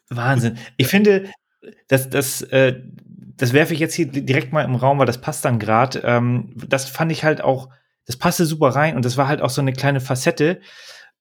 [0.09, 0.59] Wahnsinn.
[0.76, 1.30] Ich finde,
[1.88, 2.80] das, das, äh,
[3.36, 6.01] das werfe ich jetzt hier direkt mal im Raum, weil das passt dann gerade.
[6.05, 7.68] Ähm, das fand ich halt auch
[8.11, 10.61] das passte super rein und das war halt auch so eine kleine Facette,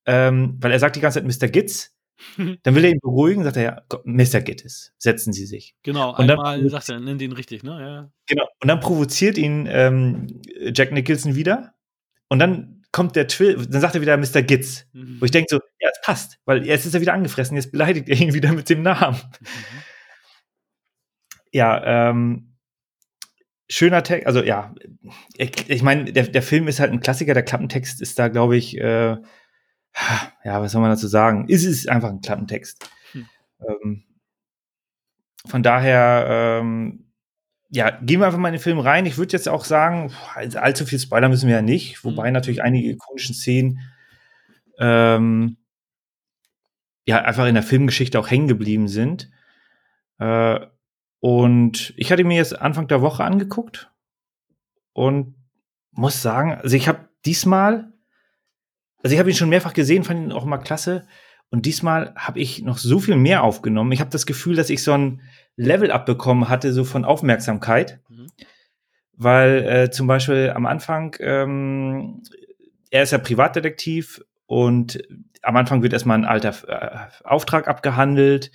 [0.08, 1.48] ähm, weil er sagt die ganze Zeit Mr.
[1.48, 1.96] Gitz.
[2.64, 4.42] Dann will er ihn beruhigen, sagt er ja, Mr.
[4.42, 5.76] Gittes, setzen Sie sich.
[5.84, 7.80] Genau, und einmal dann, sagt er, nennt ihn richtig, ne?
[7.80, 8.12] Ja.
[8.28, 10.42] Genau, und dann provoziert ihn ähm,
[10.74, 11.76] Jack Nicholson wieder
[12.28, 14.42] und dann kommt der Twill, dann sagt er wieder Mr.
[14.42, 14.86] Gitz.
[14.92, 15.22] Mhm.
[15.22, 18.10] Wo ich denke so, ja, es passt, weil jetzt ist er wieder angefressen, jetzt beleidigt
[18.10, 19.22] er ihn wieder mit dem Namen.
[19.40, 19.48] Mhm.
[21.52, 22.49] Ja, ähm,
[23.70, 24.74] schöner Text, also ja,
[25.36, 28.58] ich, ich meine, der, der Film ist halt ein Klassiker, der Klappentext ist da, glaube
[28.58, 29.18] ich, äh,
[30.44, 31.48] ja, was soll man dazu sagen?
[31.48, 32.90] Ist es einfach ein Klappentext.
[33.12, 33.26] Hm.
[33.68, 34.04] Ähm,
[35.48, 37.12] von daher, ähm,
[37.70, 39.06] ja, gehen wir einfach mal in den Film rein.
[39.06, 42.34] Ich würde jetzt auch sagen, allzu viel Spoiler müssen wir ja nicht, wobei hm.
[42.34, 43.80] natürlich einige ikonischen Szenen
[44.80, 45.58] ähm,
[47.06, 49.30] ja einfach in der Filmgeschichte auch hängen geblieben sind.
[50.20, 50.60] Äh,
[51.20, 53.92] und ich hatte mir jetzt Anfang der Woche angeguckt
[54.94, 55.36] und
[55.92, 57.92] muss sagen, also ich habe diesmal,
[59.04, 61.06] also ich habe ihn schon mehrfach gesehen, fand ihn auch mal klasse.
[61.52, 63.92] Und diesmal habe ich noch so viel mehr aufgenommen.
[63.92, 65.22] Ich habe das Gefühl, dass ich so ein
[65.56, 68.00] Level-up bekommen hatte, so von Aufmerksamkeit.
[68.08, 68.28] Mhm.
[69.14, 72.22] Weil äh, zum Beispiel am Anfang, ähm,
[72.92, 75.02] er ist ja Privatdetektiv und
[75.42, 78.52] am Anfang wird erstmal ein alter äh, Auftrag abgehandelt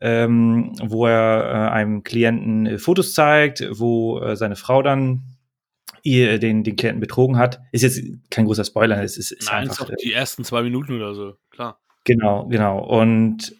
[0.00, 5.22] ähm, wo er äh, einem Klienten äh, Fotos zeigt, wo äh, seine Frau dann
[6.02, 7.60] ihr den, den Klienten betrogen hat.
[7.72, 9.88] Ist jetzt kein großer Spoiler, es ist, ist Nein, einfach.
[9.88, 11.80] Ist die ersten zwei Minuten oder so, klar.
[12.04, 12.78] Genau, genau.
[12.78, 13.54] Und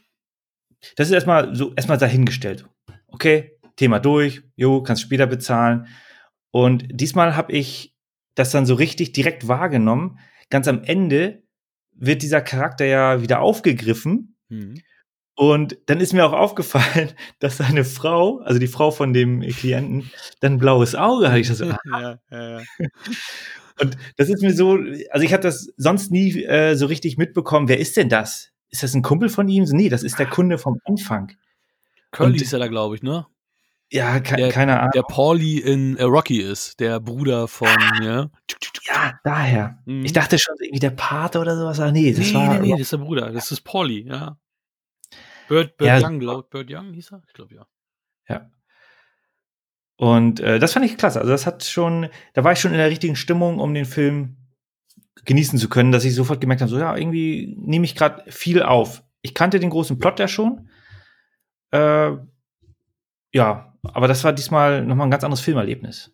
[0.97, 2.67] das ist erstmal so erstmal dahingestellt.
[3.09, 5.87] Okay, Thema durch, jo, kannst später bezahlen.
[6.51, 7.95] Und diesmal habe ich
[8.35, 10.19] das dann so richtig direkt wahrgenommen.
[10.51, 11.43] Ganz am Ende
[11.93, 14.37] wird dieser Charakter ja wieder aufgegriffen.
[14.49, 14.81] Mhm.
[15.39, 20.11] Und dann ist mir auch aufgefallen, dass seine Frau, also die Frau von dem Klienten,
[20.41, 21.39] dann ein blaues Auge hat.
[21.39, 22.63] Ich so, ja, ja, ja.
[23.79, 24.79] Und das ist mir so,
[25.11, 27.69] also ich habe das sonst nie äh, so richtig mitbekommen.
[27.69, 28.51] Wer ist denn das?
[28.71, 29.67] Ist das ein Kumpel von ihm?
[29.67, 31.33] So, nee, das ist der Kunde vom Anfang.
[32.11, 33.27] Curly ist er da, glaube ich, ne?
[33.93, 34.93] Ja, ke der, keine Ahnung.
[34.95, 38.31] Der Pauli in äh, Rocky ist, der Bruder von, ah, ja.
[38.89, 39.79] Ja, daher.
[39.85, 40.07] Mhm.
[40.07, 41.79] Ich dachte schon irgendwie der Pate oder sowas.
[41.79, 42.55] Ah, nee, das nee, war.
[42.55, 43.31] Nee, nee, das ist der Bruder.
[43.31, 44.39] Das ist Pauli, ja.
[45.49, 47.23] Bird, Bird ja, Young, laut Bird Young hieß er?
[47.27, 47.67] Ich glaube ja.
[48.29, 48.51] Ja.
[49.97, 51.21] Und äh, das fand ich klasse.
[51.21, 54.37] Also das hat schon, da war ich schon in der richtigen Stimmung, um den Film
[55.25, 58.63] genießen zu können, dass ich sofort gemerkt habe, so ja, irgendwie nehme ich gerade viel
[58.63, 59.03] auf.
[59.23, 60.69] Ich kannte den großen Plot ja schon.
[61.73, 62.13] Äh,
[63.33, 66.13] ja, aber das war diesmal nochmal ein ganz anderes Filmerlebnis.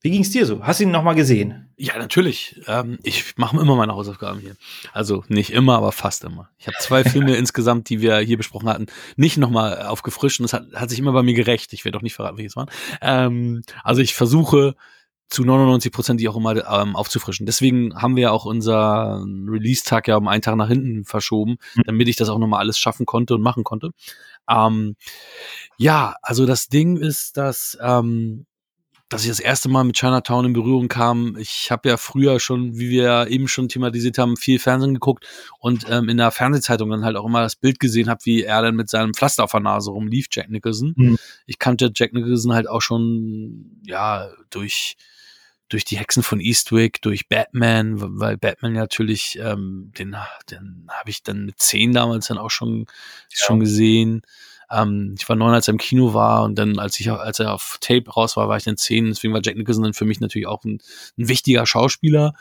[0.00, 0.62] Wie ging's dir so?
[0.62, 1.70] Hast du ihn noch mal gesehen?
[1.76, 2.60] Ja, natürlich.
[2.68, 4.56] Ähm, ich mache immer meine Hausaufgaben hier.
[4.92, 6.50] Also nicht immer, aber fast immer.
[6.58, 8.86] Ich habe zwei Filme insgesamt, die wir hier besprochen hatten,
[9.16, 11.72] nicht nochmal aufgefrischt und es hat, hat sich immer bei mir gerecht.
[11.72, 12.70] Ich werde auch nicht verraten, welches waren.
[13.00, 14.76] Ähm, also ich versuche
[15.28, 17.44] zu 99 Prozent die auch immer ähm, aufzufrischen.
[17.44, 21.82] Deswegen haben wir ja auch unser Release-Tag ja um einen Tag nach hinten verschoben, mhm.
[21.84, 23.90] damit ich das auch nochmal alles schaffen konnte und machen konnte.
[24.48, 24.96] Ähm,
[25.76, 28.46] ja, also das Ding ist, dass ähm,
[29.08, 31.36] dass ich das erste Mal mit Chinatown in Berührung kam.
[31.38, 35.26] Ich habe ja früher schon, wie wir eben schon thematisiert haben, viel Fernsehen geguckt
[35.60, 38.62] und ähm, in der Fernsehzeitung dann halt auch immer das Bild gesehen habe, wie er
[38.62, 40.94] dann mit seinem Pflaster auf der Nase rumlief, Jack Nicholson.
[40.96, 41.18] Mhm.
[41.46, 44.96] Ich kannte Jack Nicholson halt auch schon, ja, durch
[45.68, 50.16] durch die Hexen von Eastwick, durch Batman, weil Batman natürlich, ähm, den,
[50.50, 52.86] den habe ich dann mit zehn damals dann auch schon, ja.
[53.30, 54.22] schon gesehen.
[54.70, 57.54] Ähm, ich war neun, als er im Kino war und dann, als ich als er
[57.54, 59.06] auf Tape raus war, war ich dann zehn.
[59.06, 60.80] Deswegen war Jack Nicholson dann für mich natürlich auch ein,
[61.16, 62.34] ein wichtiger Schauspieler.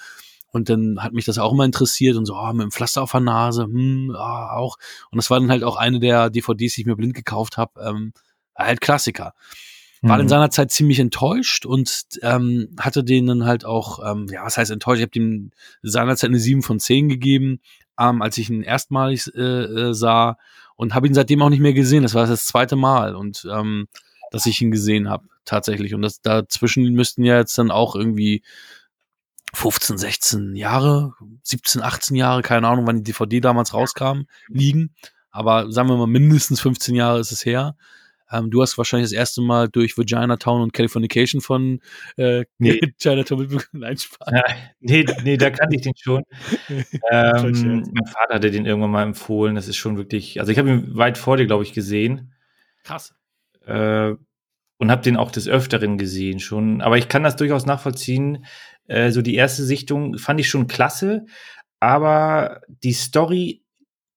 [0.52, 3.12] Und dann hat mich das auch immer interessiert und so, oh, mit dem Pflaster auf
[3.12, 4.78] der Nase, hm, oh, auch.
[5.12, 7.82] Und das war dann halt auch eine der DVDs, die ich mir blind gekauft habe.
[7.82, 8.14] Ähm,
[8.56, 9.34] halt Klassiker.
[10.02, 10.24] War mhm.
[10.24, 14.58] in seiner Zeit ziemlich enttäuscht und ähm, hatte den dann halt auch, ähm, ja, was
[14.58, 15.00] heißt enttäuscht?
[15.00, 15.52] Ich habe ihm
[15.82, 17.62] seinerzeit eine 7 von 10 gegeben,
[18.00, 20.38] ähm, als ich ihn erstmalig äh, äh, sah
[20.78, 22.04] und habe ihn seitdem auch nicht mehr gesehen.
[22.04, 23.88] Das war das zweite Mal und ähm,
[24.32, 25.94] dass ich ihn gesehen habe tatsächlich.
[25.94, 28.44] Und das dazwischen müssten ja jetzt dann auch irgendwie
[29.54, 31.14] 15, 16 Jahre,
[31.44, 34.94] 17, 18 Jahre, keine Ahnung, wann die DVD damals rauskam, liegen.
[35.32, 37.76] Aber sagen wir mal, mindestens 15 Jahre ist es her.
[38.32, 41.80] Ähm, du hast wahrscheinlich das erste Mal durch Vagina Town und Californication von
[42.18, 42.80] äh, nee.
[43.00, 43.82] Chinatown mitbekommen.
[43.84, 44.34] Nein, Spaß.
[44.34, 44.44] Ja,
[44.80, 46.24] nee, nee, da kannte ich den schon.
[47.12, 49.56] ähm, mein Vater hatte den irgendwann mal empfohlen.
[49.56, 52.34] Das ist schon wirklich, also ich habe ihn weit vor dir, glaube ich, gesehen.
[52.84, 53.16] Krass.
[53.66, 54.14] Äh,
[54.80, 56.82] und habe den auch des Öfteren gesehen schon.
[56.82, 58.46] Aber ich kann das durchaus nachvollziehen.
[58.88, 61.26] Äh, so die erste Sichtung fand ich schon klasse,
[61.80, 63.64] aber die Story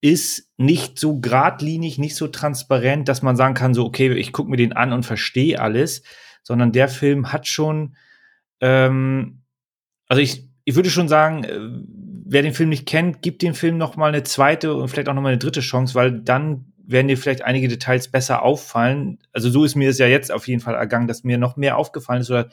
[0.01, 4.51] ist nicht so geradlinig, nicht so transparent, dass man sagen kann, so, okay, ich gucke
[4.51, 6.03] mir den an und verstehe alles,
[6.43, 7.97] sondern der Film hat schon,
[8.61, 9.43] ähm,
[10.09, 11.59] also ich, ich würde schon sagen, äh,
[12.25, 15.15] wer den Film nicht kennt, gibt dem Film noch mal eine zweite und vielleicht auch
[15.15, 19.19] noch mal eine dritte Chance, weil dann werden dir vielleicht einige Details besser auffallen.
[19.33, 21.77] Also so ist mir es ja jetzt auf jeden Fall ergangen, dass mir noch mehr
[21.77, 22.49] aufgefallen ist oder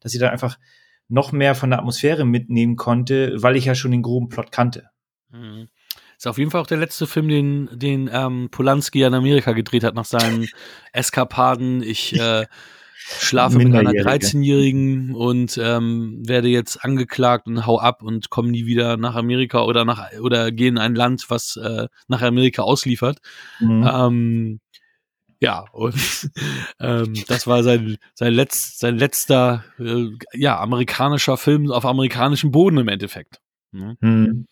[0.00, 0.58] dass ich da einfach
[1.08, 4.90] noch mehr von der Atmosphäre mitnehmen konnte, weil ich ja schon den groben Plot kannte.
[5.30, 5.68] Mhm.
[6.18, 9.84] Ist auf jeden Fall auch der letzte Film, den, den ähm, Polanski in Amerika gedreht
[9.84, 10.48] hat nach seinen
[10.92, 11.80] Eskapaden.
[11.80, 12.46] Ich äh,
[13.20, 18.66] schlafe mit einer 13-Jährigen und ähm, werde jetzt angeklagt und hau ab und komme nie
[18.66, 23.18] wieder nach Amerika oder nach oder gehe in ein Land, was äh, nach Amerika ausliefert.
[23.60, 23.88] Mhm.
[23.88, 24.60] Ähm,
[25.40, 25.94] ja, und
[26.80, 32.78] ähm, das war sein, sein, letzt, sein letzter äh, ja, amerikanischer Film auf amerikanischem Boden
[32.78, 33.40] im Endeffekt.
[33.70, 33.96] Ne?
[34.00, 34.46] Mhm.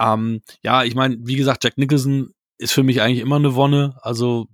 [0.00, 3.98] Ähm, ja, ich meine, wie gesagt, Jack Nicholson ist für mich eigentlich immer eine Wonne.
[4.02, 4.48] Also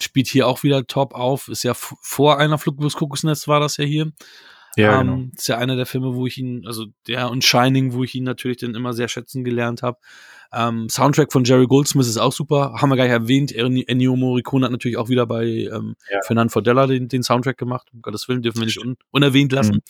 [0.00, 1.48] spielt hier auch wieder top auf.
[1.48, 4.12] Ist ja vor einer Flugbus Kokosnest war das ja hier.
[4.76, 5.28] Ja, ähm, genau.
[5.36, 8.24] Ist ja einer der Filme, wo ich ihn, also der und Shining, wo ich ihn
[8.24, 9.98] natürlich dann immer sehr schätzen gelernt habe.
[10.52, 12.74] Ähm, Soundtrack von Jerry Goldsmith ist auch super.
[12.80, 13.52] Haben wir gleich erwähnt.
[13.52, 16.20] Ennio Morricone hat natürlich auch wieder bei ähm, ja.
[16.26, 17.88] Fernand Fordella den, den Soundtrack gemacht.
[17.92, 19.76] Um Gottes Willen dürfen wir nicht un unerwähnt lassen.
[19.76, 19.80] Mhm.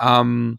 [0.00, 0.58] Ähm,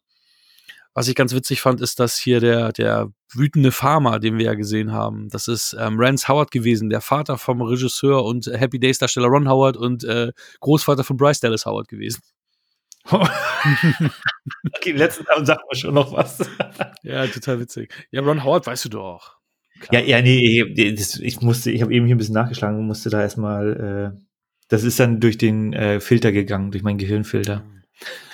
[0.93, 4.53] was ich ganz witzig fand, ist, dass hier der, der wütende Farmer, den wir ja
[4.55, 8.97] gesehen haben, das ist ähm, Rance Howard gewesen, der Vater vom Regisseur und Happy Days
[8.97, 12.21] Darsteller Ron Howard und äh, Großvater von Bryce Dallas Howard gewesen.
[13.09, 16.39] okay, letzten Namen sagt man schon noch was.
[17.03, 17.93] ja, total witzig.
[18.11, 19.37] Ja, Ron Howard weißt du doch.
[19.79, 20.01] Klar.
[20.03, 23.09] Ja, ja, nee, das, ich musste, ich habe eben hier ein bisschen nachgeschlagen und musste
[23.09, 24.21] da erstmal, äh,
[24.67, 27.63] das ist dann durch den äh, Filter gegangen, durch meinen Gehirnfilter.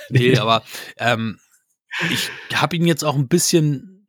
[0.10, 0.64] Nee, aber
[0.98, 1.40] ähm,
[2.10, 4.08] ich habe ihn jetzt auch ein bisschen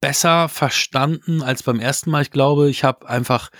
[0.00, 2.22] besser verstanden als beim ersten Mal.
[2.22, 3.50] Ich glaube, ich habe einfach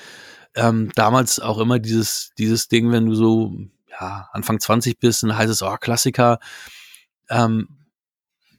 [0.54, 3.56] ähm, damals auch immer dieses, dieses Ding, wenn du so
[3.90, 6.38] ja, Anfang 20 bist, dann heißt es, oh, Klassiker,
[7.30, 7.68] ähm,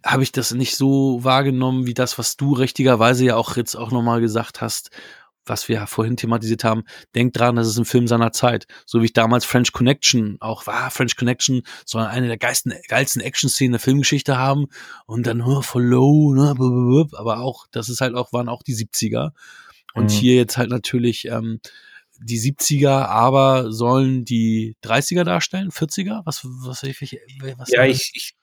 [0.03, 3.91] habe ich das nicht so wahrgenommen wie das, was du richtigerweise ja auch jetzt auch
[3.91, 4.91] nochmal gesagt hast
[5.45, 6.83] was wir vorhin thematisiert haben,
[7.13, 8.67] denkt dran, das ist ein Film seiner Zeit.
[8.85, 10.91] So wie ich damals French Connection auch war.
[10.91, 14.67] French Connection soll eine der geilsten, geilsten Action-Szenen der Filmgeschichte haben.
[15.05, 16.55] Und dann, oh, follow, ne,
[17.17, 19.31] aber auch, das ist halt auch, waren auch die 70er.
[19.93, 20.09] Und mhm.
[20.09, 21.59] hier jetzt halt natürlich, ähm,
[22.19, 25.69] die 70er, aber sollen die 30er darstellen?
[25.69, 26.21] 40er?
[26.25, 28.35] Was, was, was ja, ich, ich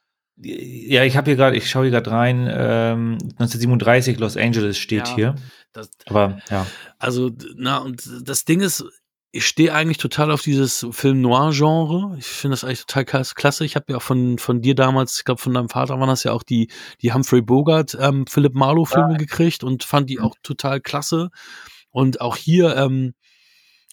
[0.42, 5.08] ja, ich habe hier gerade, ich schaue hier gerade rein, ähm, 1937 Los Angeles steht
[5.08, 5.34] ja, hier.
[5.72, 6.66] Das, Aber ja.
[6.98, 8.84] Also, na, und das Ding ist,
[9.30, 12.16] ich stehe eigentlich total auf dieses Film-Noir-Genre.
[12.18, 13.64] Ich finde das eigentlich total klasse.
[13.64, 16.24] Ich habe ja auch von, von dir damals, ich glaube von deinem Vater waren das
[16.24, 16.70] ja auch die,
[17.00, 19.18] die Humphrey Bogart, ähm, Philip Marlowe-Filme ja.
[19.18, 21.30] gekriegt und fand die auch total klasse.
[21.90, 23.14] Und auch hier, ähm,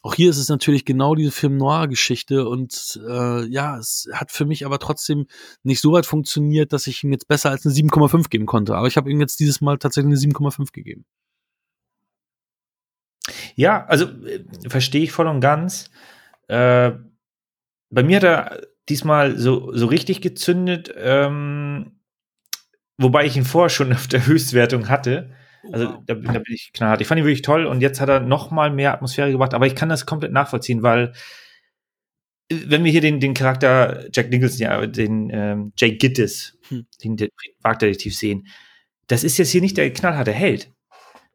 [0.01, 4.65] auch hier ist es natürlich genau diese Film-Noir-Geschichte und äh, ja, es hat für mich
[4.65, 5.27] aber trotzdem
[5.63, 8.75] nicht so weit funktioniert, dass ich ihm jetzt besser als eine 7,5 geben konnte.
[8.75, 11.05] Aber ich habe ihm jetzt dieses Mal tatsächlich eine 7,5 gegeben.
[13.55, 15.89] Ja, also äh, verstehe ich voll und ganz.
[16.47, 16.91] Äh,
[17.89, 21.99] bei mir hat er diesmal so, so richtig gezündet, ähm,
[22.97, 25.35] wobei ich ihn vorher schon auf der Höchstwertung hatte.
[25.71, 26.03] Also wow.
[26.05, 27.01] da, da, bin ich knallhart.
[27.01, 29.67] Ich fand ihn wirklich toll und jetzt hat er noch mal mehr Atmosphäre gebracht, aber
[29.67, 31.13] ich kann das komplett nachvollziehen, weil
[32.49, 36.85] äh, wenn wir hier den, den Charakter Jack Nicholson, ja, den ähm, Jake Gittes, hm.
[37.03, 38.47] den Privatdetektiv sehen,
[39.07, 40.71] das ist jetzt hier nicht der knallharte Held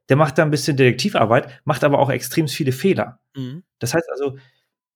[0.08, 3.20] der macht da ein bisschen Detektivarbeit, macht aber auch extrem viele Fehler.
[3.34, 3.64] Mhm.
[3.78, 4.36] Das heißt also,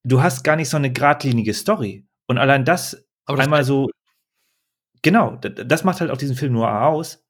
[0.04, 2.06] du hast gar nicht so eine geradlinige Story.
[2.26, 3.88] Und allein das, das einmal so,
[5.02, 7.24] genau, das macht halt auch diesen Film nur aus.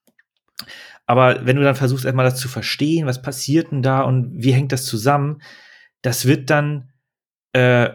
[1.09, 4.53] Aber wenn du dann versuchst, erstmal das zu verstehen, was passiert denn da und wie
[4.53, 5.41] hängt das zusammen,
[6.03, 6.93] das wird dann,
[7.55, 7.89] äh,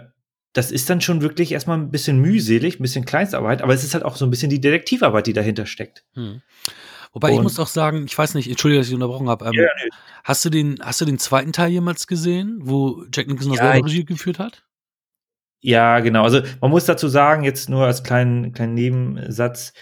[0.52, 3.94] das ist dann schon wirklich erstmal ein bisschen mühselig, ein bisschen Kleinstarbeit, aber es ist
[3.94, 6.04] halt auch so ein bisschen die Detektivarbeit, die dahinter steckt.
[6.16, 6.42] Hm.
[7.14, 9.46] Wobei und ich muss auch sagen, ich weiß nicht, entschuldige, dass ich unterbrochen habe.
[9.46, 9.68] Ähm, ja.
[10.24, 13.86] Hast du den, hast du den zweiten Teil jemals gesehen, wo Jack Nicholson ja, das
[13.86, 14.64] Regie geführt hat?
[15.62, 16.24] Ja, genau.
[16.24, 19.74] Also man muss dazu sagen, jetzt nur als kleinen, kleinen Nebensatz,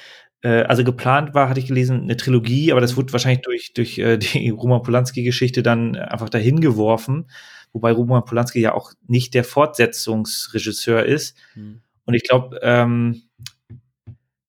[0.42, 3.98] äh, also geplant war, hatte ich gelesen, eine Trilogie, aber das wurde wahrscheinlich durch, durch
[3.98, 7.30] äh, die Roman Polanski-Geschichte dann einfach dahin geworfen.
[7.74, 11.38] Wobei Roman Polanski ja auch nicht der Fortsetzungsregisseur ist.
[11.54, 11.82] Hm.
[12.06, 13.24] Und ich glaube, ähm,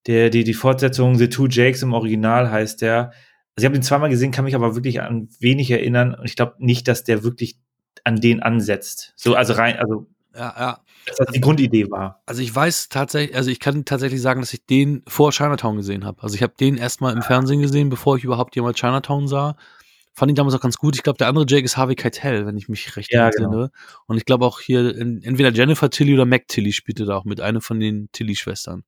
[0.07, 3.13] der, die, die Fortsetzung The Two Jakes im Original heißt der.
[3.55, 6.15] Also ich habe den zweimal gesehen, kann mich aber wirklich an wenig erinnern.
[6.15, 7.57] Und ich glaube nicht, dass der wirklich
[8.03, 9.13] an den ansetzt.
[9.15, 10.79] So, also rein, also ja, ja.
[11.05, 12.21] Dass das die Grundidee war.
[12.25, 16.05] Also ich weiß tatsächlich, also ich kann tatsächlich sagen, dass ich den vor Chinatown gesehen
[16.05, 16.21] habe.
[16.23, 17.23] Also ich habe den erstmal im ah.
[17.23, 19.55] Fernsehen gesehen, bevor ich überhaupt jemals Chinatown sah.
[20.15, 20.95] Fand ihn damals auch ganz gut.
[20.95, 23.49] Ich glaube, der andere Jake ist Harvey Keitel, wenn ich mich recht ja, entsinne.
[23.49, 23.67] Genau.
[24.05, 27.41] Und ich glaube auch hier entweder Jennifer Tilly oder Mac Tilly spielte da auch mit,
[27.41, 28.83] eine von den Tilly-Schwestern.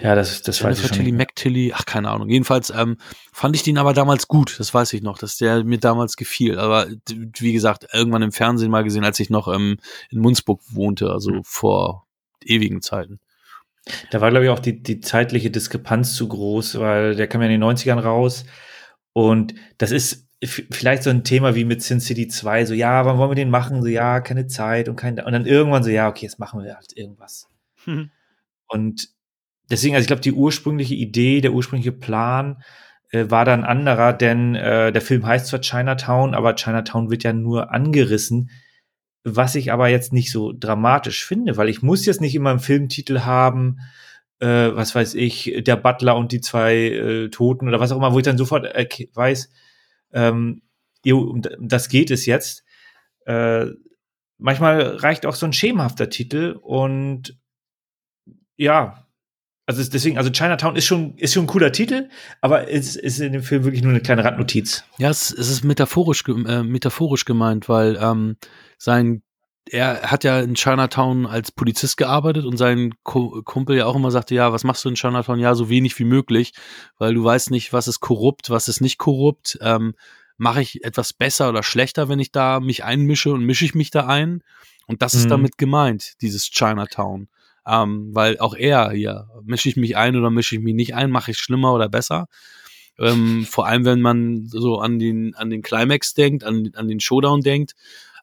[0.00, 0.98] Ja, das, das weiß ich schon.
[0.98, 2.28] Tilly, McTilly, ach, keine Ahnung.
[2.28, 2.96] Jedenfalls ähm,
[3.32, 6.58] fand ich den aber damals gut, das weiß ich noch, dass der mir damals gefiel.
[6.58, 9.78] Aber wie gesagt, irgendwann im Fernsehen mal gesehen, als ich noch ähm,
[10.10, 11.44] in Munzburg wohnte, also mhm.
[11.44, 12.06] vor
[12.44, 13.20] ewigen Zeiten.
[14.10, 17.48] Da war, glaube ich, auch die, die zeitliche Diskrepanz zu groß, weil der kam ja
[17.48, 18.44] in den 90ern raus.
[19.12, 23.18] Und das ist vielleicht so ein Thema wie mit Sin City 2, so, ja, wann
[23.18, 23.82] wollen wir den machen?
[23.82, 26.74] So, ja, keine Zeit und kein, und dann irgendwann so, ja, okay, jetzt machen wir
[26.74, 27.48] halt irgendwas.
[27.86, 28.10] Mhm.
[28.66, 29.13] Und
[29.70, 32.62] deswegen, also ich glaube, die ursprüngliche Idee, der ursprüngliche Plan
[33.10, 37.32] äh, war dann anderer, denn äh, der Film heißt zwar Chinatown, aber Chinatown wird ja
[37.32, 38.50] nur angerissen,
[39.24, 42.60] was ich aber jetzt nicht so dramatisch finde, weil ich muss jetzt nicht immer einen
[42.60, 43.78] Filmtitel haben,
[44.40, 48.12] äh, was weiß ich, der Butler und die zwei äh, Toten oder was auch immer,
[48.12, 49.50] wo ich dann sofort äh, weiß,
[50.12, 50.62] ähm,
[51.04, 52.64] jo, das geht es jetzt.
[53.26, 53.66] Äh,
[54.38, 57.38] manchmal reicht auch so ein schemenhafter Titel und
[58.56, 59.03] ja,
[59.66, 62.08] also deswegen, also Chinatown ist schon, ist schon ein cooler Titel,
[62.40, 64.84] aber es ist in dem Film wirklich nur eine kleine Randnotiz.
[64.98, 68.36] Ja, es, es ist metaphorisch, äh, metaphorisch gemeint, weil ähm,
[68.76, 69.22] sein,
[69.70, 74.34] er hat ja in Chinatown als Polizist gearbeitet und sein Kumpel ja auch immer sagte,
[74.34, 75.38] ja, was machst du in Chinatown?
[75.38, 76.52] Ja, so wenig wie möglich,
[76.98, 79.58] weil du weißt nicht, was ist korrupt, was ist nicht korrupt.
[79.62, 79.94] Ähm,
[80.36, 83.92] Mache ich etwas besser oder schlechter, wenn ich da mich einmische und mische ich mich
[83.92, 84.42] da ein?
[84.88, 85.30] Und das ist mhm.
[85.30, 87.28] damit gemeint, dieses Chinatown.
[87.66, 91.10] Ähm, weil auch er hier, mische ich mich ein oder mische ich mich nicht ein,
[91.10, 92.26] mache ich schlimmer oder besser.
[92.98, 97.00] Ähm, vor allem, wenn man so an den, an den Climax denkt, an, an den
[97.00, 97.74] Showdown denkt.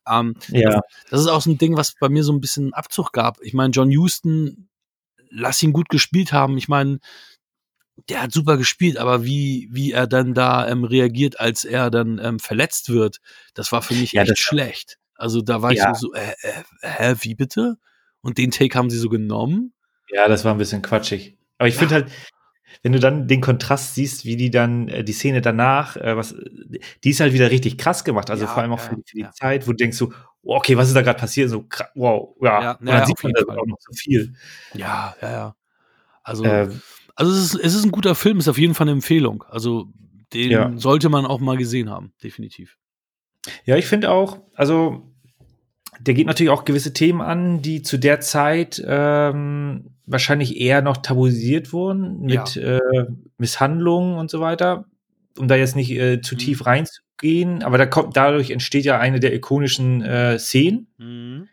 [0.08, 0.72] Ähm, ja.
[0.72, 3.42] Das, das, ist auch so ein Ding, was bei mir so ein bisschen Abzug gab.
[3.42, 4.70] Ich meine, John Houston,
[5.30, 6.58] lass ihn gut gespielt haben.
[6.58, 7.00] Ich meine,
[8.10, 12.20] der hat super gespielt, aber wie, wie er dann da ähm, reagiert, als er dann
[12.24, 13.20] ähm, verletzt wird,
[13.54, 14.98] das war für mich ja, echt schlecht.
[15.16, 15.92] Also da war ja.
[15.92, 17.78] ich so, so äh, äh, hä, wie bitte?
[18.22, 19.74] Und den Take haben sie so genommen.
[20.10, 21.38] Ja, das war ein bisschen quatschig.
[21.58, 21.80] Aber ich ja.
[21.80, 22.12] finde halt,
[22.84, 26.36] wenn du dann den Kontrast siehst, wie die dann, äh, die Szene danach, äh, was,
[27.04, 28.30] die ist halt wieder richtig krass gemacht.
[28.30, 29.32] Also ja, vor allem auch für, für die ja.
[29.32, 30.12] Zeit, wo du denkst so,
[30.44, 31.50] oh, okay, was ist da gerade passiert?
[31.50, 31.66] So,
[31.96, 32.62] wow, ja.
[32.62, 34.34] ja, und dann sieht man das auch noch so viel.
[34.74, 35.56] Ja, ja, ja.
[36.24, 36.82] Also, ähm,
[37.16, 39.44] also es ist, es ist ein guter Film, ist auf jeden Fall eine Empfehlung.
[39.50, 39.88] Also
[40.34, 42.78] den sollte man auch mal gesehen haben, definitiv.
[43.66, 45.11] Ja, ich finde auch, also
[46.06, 50.98] der geht natürlich auch gewisse Themen an, die zu der Zeit ähm, wahrscheinlich eher noch
[50.98, 52.78] tabuisiert wurden mit ja.
[52.78, 53.06] äh,
[53.38, 54.86] Misshandlungen und so weiter,
[55.38, 56.40] um da jetzt nicht äh, zu mhm.
[56.40, 57.64] tief reinzugehen.
[57.64, 60.88] Aber da kommt dadurch entsteht ja eine der ikonischen äh, Szenen.
[60.98, 61.48] Mhm.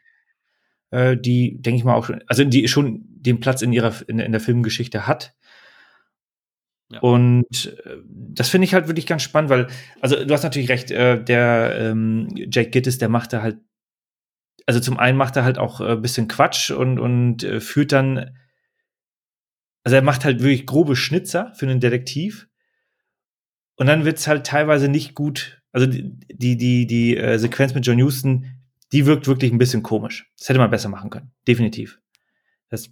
[0.90, 4.18] äh, die, denke ich mal, auch schon, also die schon den Platz in ihrer, in,
[4.18, 5.34] in der Filmgeschichte hat.
[6.90, 7.01] Ja.
[7.01, 9.66] Und äh, das finde ich halt wirklich ganz spannend, weil,
[10.01, 13.59] also du hast natürlich recht, äh, der ähm, Jake Gittes, der macht da halt,
[14.68, 17.90] also zum einen macht er halt auch ein äh, bisschen Quatsch und, und äh, führt
[17.90, 18.36] dann,
[19.82, 22.48] also er macht halt wirklich grobe Schnitzer für einen Detektiv.
[23.76, 25.62] Und dann wird's halt teilweise nicht gut.
[25.72, 28.44] Also die, die, die, äh, Sequenz mit John Houston,
[28.92, 30.30] die wirkt wirklich ein bisschen komisch.
[30.36, 31.32] Das hätte man besser machen können.
[31.46, 31.98] Definitiv.
[32.68, 32.90] Das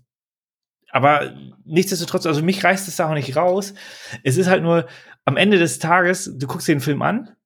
[0.89, 3.74] aber nichtsdestotrotz, also mich reißt es da auch nicht raus.
[4.22, 4.89] Es ist halt nur,
[5.27, 7.37] am Ende des Tages, du guckst dir den Film an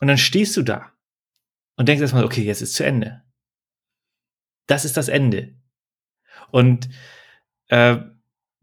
[0.00, 0.92] und dann stehst du da
[1.76, 3.25] und denkst erstmal, okay, jetzt ist zu Ende.
[4.66, 5.54] Das ist das Ende.
[6.50, 6.88] Und
[7.68, 7.98] äh,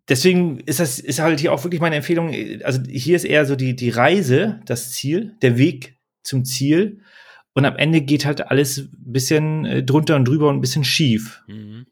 [0.07, 2.33] deswegen ist das ist halt hier auch wirklich meine Empfehlung.
[2.63, 7.01] Also hier ist eher so die, die Reise, das Ziel, der Weg zum Ziel.
[7.53, 10.83] Und am Ende geht halt alles ein bisschen äh, drunter und drüber und ein bisschen
[10.83, 11.43] schief.
[11.47, 11.85] Mhm.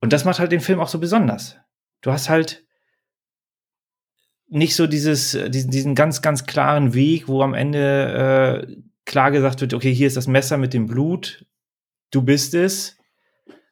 [0.00, 1.56] Und das macht halt den Film auch so besonders.
[2.00, 2.64] Du hast halt
[4.48, 9.60] nicht so dieses, diesen, diesen ganz, ganz klaren Weg, wo am Ende äh, klar gesagt
[9.60, 11.46] wird, okay, hier ist das Messer mit dem Blut,
[12.10, 12.96] du bist es.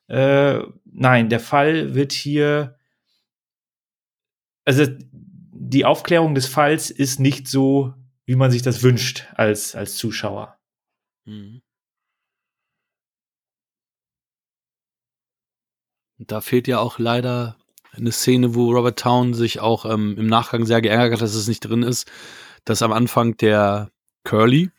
[0.09, 2.79] Äh, nein, der Fall wird hier,
[4.65, 4.87] also
[5.53, 10.59] die Aufklärung des Falls ist nicht so, wie man sich das wünscht als, als Zuschauer.
[11.25, 11.63] Mhm.
[16.19, 17.57] Da fehlt ja auch leider
[17.93, 21.49] eine Szene, wo Robert Town sich auch ähm, im Nachgang sehr geärgert hat, dass es
[21.49, 22.11] nicht drin ist,
[22.65, 23.91] dass am Anfang der
[24.25, 24.71] Curly,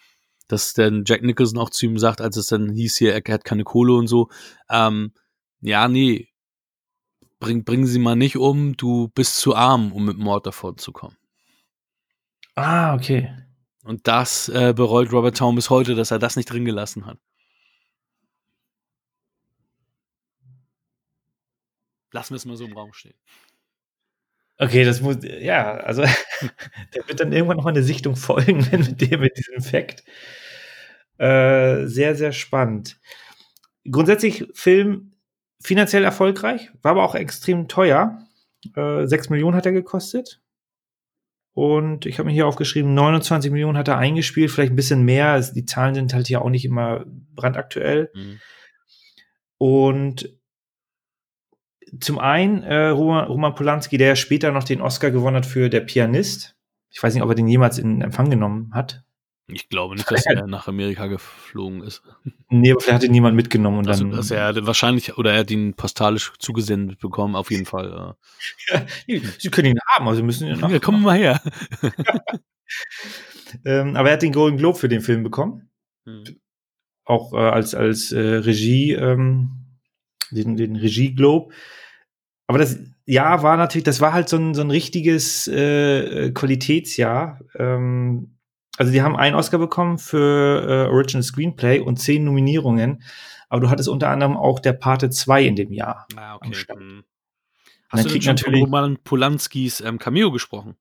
[0.50, 3.46] dass dann Jack Nicholson auch zu ihm sagt, als es dann hieß hier, er hat
[3.46, 4.30] keine Kohle und so,
[4.70, 5.14] ähm,
[5.62, 6.28] ja, nee,
[7.40, 10.92] bring, bring sie mal nicht um, du bist zu arm, um mit Mord davon zu
[10.92, 11.16] kommen.
[12.56, 13.32] Ah, okay.
[13.84, 17.18] Und das äh, bereut Robert Town bis heute, dass er das nicht drin gelassen hat.
[22.12, 23.16] Lassen wir es mal so im Raum stehen.
[24.62, 26.02] Okay, das muss, ja, also
[26.94, 30.04] der wird dann irgendwann noch mal eine Sichtung folgen mit dem, mit diesem Fakt.
[31.18, 33.00] Äh, sehr, sehr spannend.
[33.90, 35.14] Grundsätzlich Film
[35.62, 38.28] finanziell erfolgreich, war aber auch extrem teuer.
[38.76, 40.42] Äh, 6 Millionen hat er gekostet.
[41.54, 45.40] Und ich habe mir hier aufgeschrieben, 29 Millionen hat er eingespielt, vielleicht ein bisschen mehr.
[45.42, 48.12] Die Zahlen sind halt hier auch nicht immer brandaktuell.
[48.14, 48.40] Mhm.
[49.58, 50.39] Und
[52.00, 56.56] zum einen äh, Roman, Polanski, der später noch den Oscar gewonnen hat für Der Pianist.
[56.92, 59.04] Ich weiß nicht, ob er den jemals in Empfang genommen hat.
[59.52, 62.04] Ich glaube nicht, dass er nach Amerika geflogen ist.
[62.50, 64.16] Nee, aber vielleicht hat ihn niemand mitgenommen und also, dann.
[64.16, 68.16] Also er wahrscheinlich, oder er hat ihn postalisch zugesendet bekommen, auf jeden Fall.
[68.70, 68.86] Ja,
[69.38, 70.60] Sie können ihn haben, also müssen ihn.
[70.60, 71.42] Ja, komm mal her.
[73.66, 75.70] ähm, aber er hat den Golden Globe für den Film bekommen.
[76.06, 76.24] Hm.
[77.06, 79.66] Auch äh, als, als äh, Regie, ähm,
[80.32, 81.54] den, den Regie Globe.
[82.50, 87.42] Aber das Jahr war natürlich, das war halt so ein, so ein richtiges äh, Qualitätsjahr.
[87.54, 88.40] Ähm,
[88.76, 93.04] also die haben einen Oscar bekommen für äh, Original Screenplay und zehn Nominierungen.
[93.50, 96.08] Aber du hattest unter anderem auch der Pate 2 in dem Jahr.
[96.16, 96.56] Ah, okay.
[96.72, 97.04] Hm.
[97.90, 100.76] Hast du denn schon von Roman Polanskis ähm, Cameo gesprochen?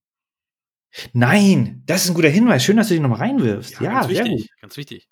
[1.12, 2.64] Nein, das ist ein guter Hinweis.
[2.64, 3.74] Schön, dass du den noch reinwirfst.
[3.74, 4.50] Ja, ja ganz wichtig.
[4.62, 5.06] Ganz wichtig.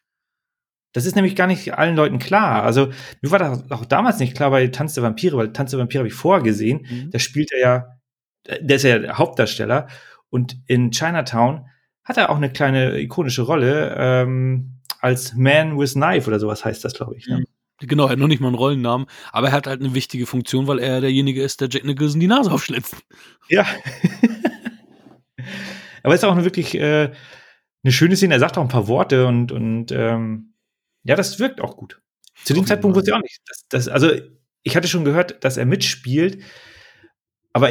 [0.97, 2.63] Das ist nämlich gar nicht allen Leuten klar.
[2.63, 2.89] Also
[3.21, 5.99] mir war das auch damals nicht klar bei Tanz der Vampire, weil Tanz der Vampire
[5.99, 6.87] habe ich vorher gesehen.
[6.89, 7.11] Mhm.
[7.11, 7.87] Da spielt er ja,
[8.63, 9.89] der ist ja der Hauptdarsteller.
[10.31, 11.67] Und in Chinatown
[12.03, 16.83] hat er auch eine kleine ikonische Rolle ähm, als Man with Knife oder sowas heißt
[16.83, 17.27] das, glaube ich.
[17.27, 17.41] Ne?
[17.41, 17.47] Mhm.
[17.81, 20.67] Genau, er hat noch nicht mal einen Rollennamen, aber er hat halt eine wichtige Funktion,
[20.67, 22.97] weil er derjenige ist, der Jack Nicholson die Nase aufschlitzt.
[23.51, 23.67] Ja.
[26.03, 27.13] aber es ist auch eine wirklich äh,
[27.85, 28.33] eine schöne Szene.
[28.33, 30.55] Er sagt auch ein paar Worte und, und ähm,
[31.07, 32.01] ja, das wirkt auch gut.
[32.45, 33.41] Zu dem Zeitpunkt wusste ich auch nicht.
[33.47, 34.11] Dass, dass, also,
[34.63, 36.43] ich hatte schon gehört, dass er mitspielt,
[37.53, 37.71] aber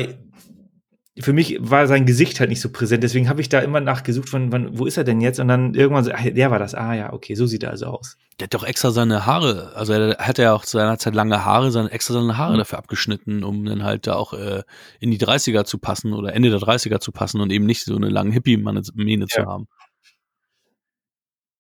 [1.18, 3.02] für mich war sein Gesicht halt nicht so präsent.
[3.04, 5.40] Deswegen habe ich da immer nachgesucht, von, wann, wo ist er denn jetzt?
[5.40, 6.76] Und dann irgendwann so, ach, der war das.
[6.76, 8.18] Ah ja, okay, so sieht er also aus.
[8.40, 11.46] Der hat doch extra seine Haare, also er hat ja auch zu seiner Zeit lange
[11.46, 12.58] Haare, seine, extra seine Haare mhm.
[12.58, 14.64] dafür abgeschnitten, um dann halt da auch äh,
[15.00, 17.96] in die 30er zu passen oder Ende der 30er zu passen und eben nicht so
[17.96, 18.82] eine lange Hippie-Mähne
[19.22, 19.28] ja.
[19.28, 19.68] zu haben.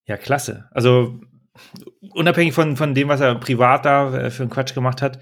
[0.06, 0.68] Ja, klasse.
[0.72, 1.22] Also
[2.12, 5.20] unabhängig von, von dem, was er privat da äh, für einen Quatsch gemacht hat,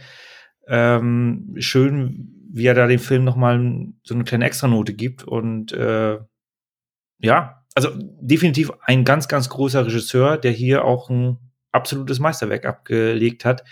[0.68, 5.24] ähm, schön, wie er da dem Film nochmal so eine kleine Extranote gibt.
[5.24, 6.20] Und äh,
[7.20, 11.38] ja, also definitiv ein ganz, ganz großer Regisseur, der hier auch ein
[11.72, 13.64] absolutes Meisterwerk abgelegt hat.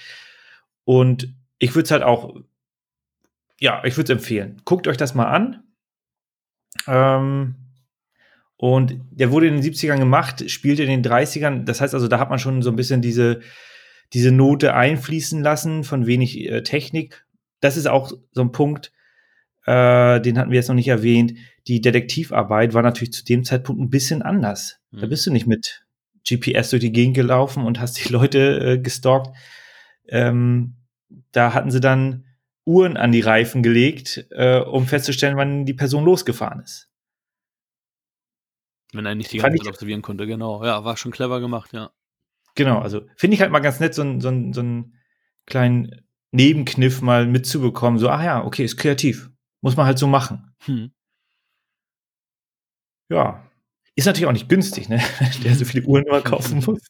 [0.83, 2.35] Und ich würde es halt auch,
[3.59, 4.61] ja, ich würde es empfehlen.
[4.65, 5.63] Guckt euch das mal an.
[6.87, 7.60] Ähm,
[8.61, 11.63] und der wurde in den 70ern gemacht, spielte in den 30ern.
[11.63, 13.39] Das heißt also, da hat man schon so ein bisschen diese,
[14.13, 17.25] diese Note einfließen lassen von wenig äh, Technik.
[17.59, 18.91] Das ist auch so ein Punkt,
[19.65, 21.33] äh, den hatten wir jetzt noch nicht erwähnt.
[21.65, 24.77] Die Detektivarbeit war natürlich zu dem Zeitpunkt ein bisschen anders.
[24.91, 24.99] Mhm.
[24.99, 25.83] Da bist du nicht mit
[26.29, 29.35] GPS durch die Gegend gelaufen und hast die Leute äh, gestalkt.
[30.07, 30.75] Ähm,
[31.31, 32.25] da hatten sie dann
[32.63, 36.90] Uhren an die Reifen gelegt, äh, um festzustellen, wann die Person losgefahren ist.
[38.93, 40.63] Wenn er nicht die ganze Zeit observieren konnte, genau.
[40.65, 41.91] Ja, war schon clever gemacht, ja.
[42.55, 44.97] Genau, also finde ich halt mal ganz nett, so, so, so einen
[45.45, 47.99] kleinen Nebenkniff mal mitzubekommen.
[47.99, 49.29] So, ach ja, okay, ist kreativ.
[49.61, 50.53] Muss man halt so machen.
[50.65, 50.91] Hm.
[53.09, 53.43] Ja.
[53.95, 55.01] Ist natürlich auch nicht günstig, ne?
[55.43, 56.81] Der so viele Uhren immer kaufen muss.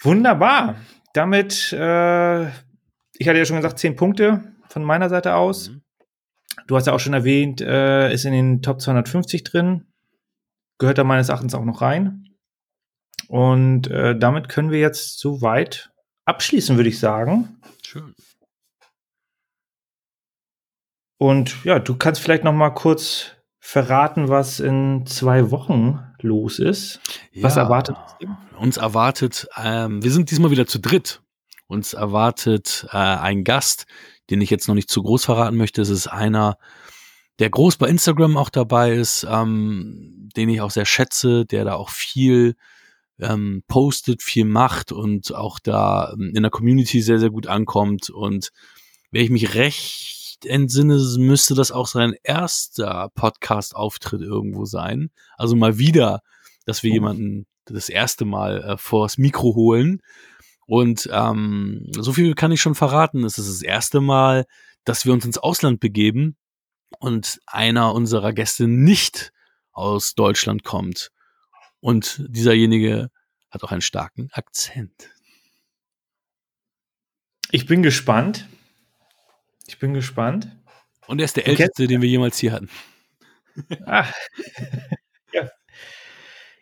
[0.00, 0.76] Wunderbar.
[1.14, 5.70] Damit, äh, ich hatte ja schon gesagt, zehn Punkte von meiner Seite aus.
[5.70, 5.82] Mhm.
[6.66, 9.86] Du hast ja auch schon erwähnt, äh, ist in den Top 250 drin.
[10.78, 12.28] Gehört da meines Erachtens auch noch rein.
[13.28, 15.90] Und äh, damit können wir jetzt soweit
[16.24, 17.60] abschließen, würde ich sagen.
[17.82, 18.14] Schön.
[21.18, 27.00] Und ja, du kannst vielleicht noch mal kurz verraten, was in zwei Wochen los ist.
[27.32, 27.96] Ja, was erwartet
[28.58, 28.76] uns?
[28.76, 31.22] erwartet, ähm, wir sind diesmal wieder zu dritt.
[31.68, 33.86] Uns erwartet äh, ein Gast,
[34.30, 35.82] den ich jetzt noch nicht zu groß verraten möchte.
[35.82, 36.56] Es ist einer,
[37.38, 41.74] der groß bei Instagram auch dabei ist, ähm, den ich auch sehr schätze, der da
[41.74, 42.54] auch viel
[43.18, 48.10] ähm, postet, viel macht und auch da ähm, in der Community sehr, sehr gut ankommt.
[48.10, 48.50] Und
[49.10, 55.10] wenn ich mich recht entsinne, müsste das auch sein erster Podcast-Auftritt irgendwo sein.
[55.36, 56.20] Also mal wieder,
[56.66, 60.00] dass wir jemanden das erste Mal äh, vors Mikro holen.
[60.66, 63.24] Und ähm, so viel kann ich schon verraten.
[63.24, 64.46] Es ist das erste Mal,
[64.84, 66.36] dass wir uns ins Ausland begeben
[66.98, 69.32] und einer unserer Gäste nicht
[69.72, 71.10] aus Deutschland kommt.
[71.80, 73.10] Und dieserjenige
[73.50, 75.10] hat auch einen starken Akzent.
[77.50, 78.48] Ich bin gespannt.
[79.66, 80.48] Ich bin gespannt.
[81.06, 82.70] Und er ist der älteste, den wir jemals hier hatten.
[83.84, 84.06] Ah.
[85.32, 85.50] ja.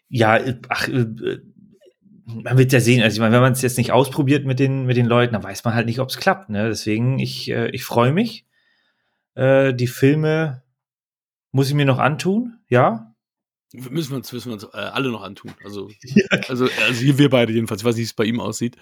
[0.09, 1.38] ja, ach, äh,
[2.35, 4.87] man wird ja sehen, also ich meine, wenn man es jetzt nicht ausprobiert mit den,
[4.87, 6.51] mit den Leuten, dann weiß man halt nicht, ob es klappt.
[6.51, 6.68] Ne?
[6.68, 8.47] Deswegen, ich, äh, ich freue mich.
[9.35, 10.62] Äh, die Filme
[11.53, 13.14] muss ich mir noch antun, ja.
[13.72, 15.53] Müssen wir uns, müssen wir uns äh, alle noch antun.
[15.64, 16.24] Also, ja.
[16.49, 17.83] also, also hier wir beide jedenfalls.
[17.83, 18.76] Ich weiß nicht, wie es bei ihm aussieht.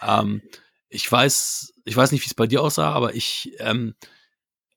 [0.00, 0.42] Ähm,
[0.88, 3.94] ich weiß, ich weiß nicht, wie es bei dir aussah, aber ich, ähm,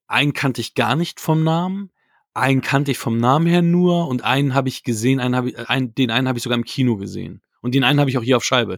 [0.08, 1.92] einen kannte ich gar nicht vom Namen.
[2.34, 5.70] Einen kannte ich vom Namen her nur und einen habe ich gesehen, einen habe ich,
[5.70, 7.43] einen, den einen habe ich sogar im Kino gesehen.
[7.64, 8.78] Und den einen habe ich auch hier auf Scheibe.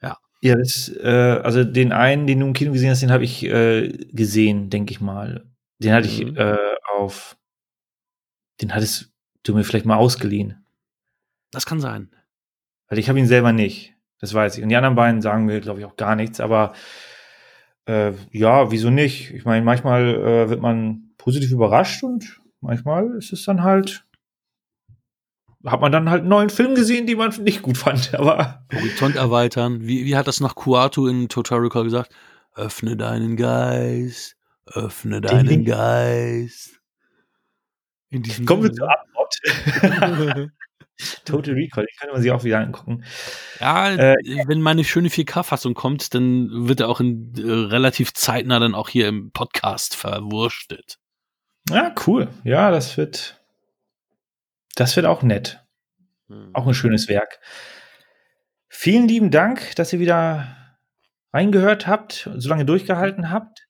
[0.00, 0.16] Ja.
[0.40, 3.44] Ja, das, äh, also den einen, den du im Kino gesehen hast, den habe ich
[3.44, 5.44] äh, gesehen, denke ich mal.
[5.78, 6.14] Den hatte mhm.
[6.14, 6.58] ich äh,
[6.96, 7.36] auf,
[8.60, 9.12] den hattest
[9.42, 10.64] du mir vielleicht mal ausgeliehen.
[11.50, 12.10] Das kann sein.
[12.88, 13.94] Weil ich habe ihn selber nicht.
[14.20, 14.62] Das weiß ich.
[14.62, 16.40] Und die anderen beiden sagen mir, glaube ich, auch gar nichts.
[16.40, 16.74] Aber
[17.86, 19.32] äh, ja, wieso nicht?
[19.32, 24.04] Ich meine, manchmal äh, wird man positiv überrascht und manchmal ist es dann halt
[25.64, 28.14] hat man dann halt einen neuen Film gesehen, die man nicht gut fand.
[28.18, 29.80] Aber Horizont erweitern.
[29.82, 32.12] Wie, wie hat das nach Kuatu in Total Recall gesagt?
[32.54, 34.36] Öffne deinen Geist,
[34.66, 35.64] öffne deinen Ding.
[35.64, 36.80] Geist.
[38.10, 40.50] In diesem Kommen wir zur Antwort.
[41.24, 43.04] Total Recall, den könnte man sich auch wieder angucken.
[43.58, 44.14] Ja, äh,
[44.46, 48.88] wenn meine schöne 4K-Fassung kommt, dann wird er auch in, äh, relativ zeitnah dann auch
[48.88, 50.98] hier im Podcast verwurstet.
[51.70, 52.28] Ja, cool.
[52.44, 53.41] Ja, das wird,
[54.74, 55.64] das wird auch nett.
[56.28, 56.50] Hm.
[56.54, 57.40] Auch ein schönes Werk.
[58.68, 60.56] Vielen lieben Dank, dass ihr wieder
[61.32, 63.68] reingehört habt, so lange durchgehalten habt.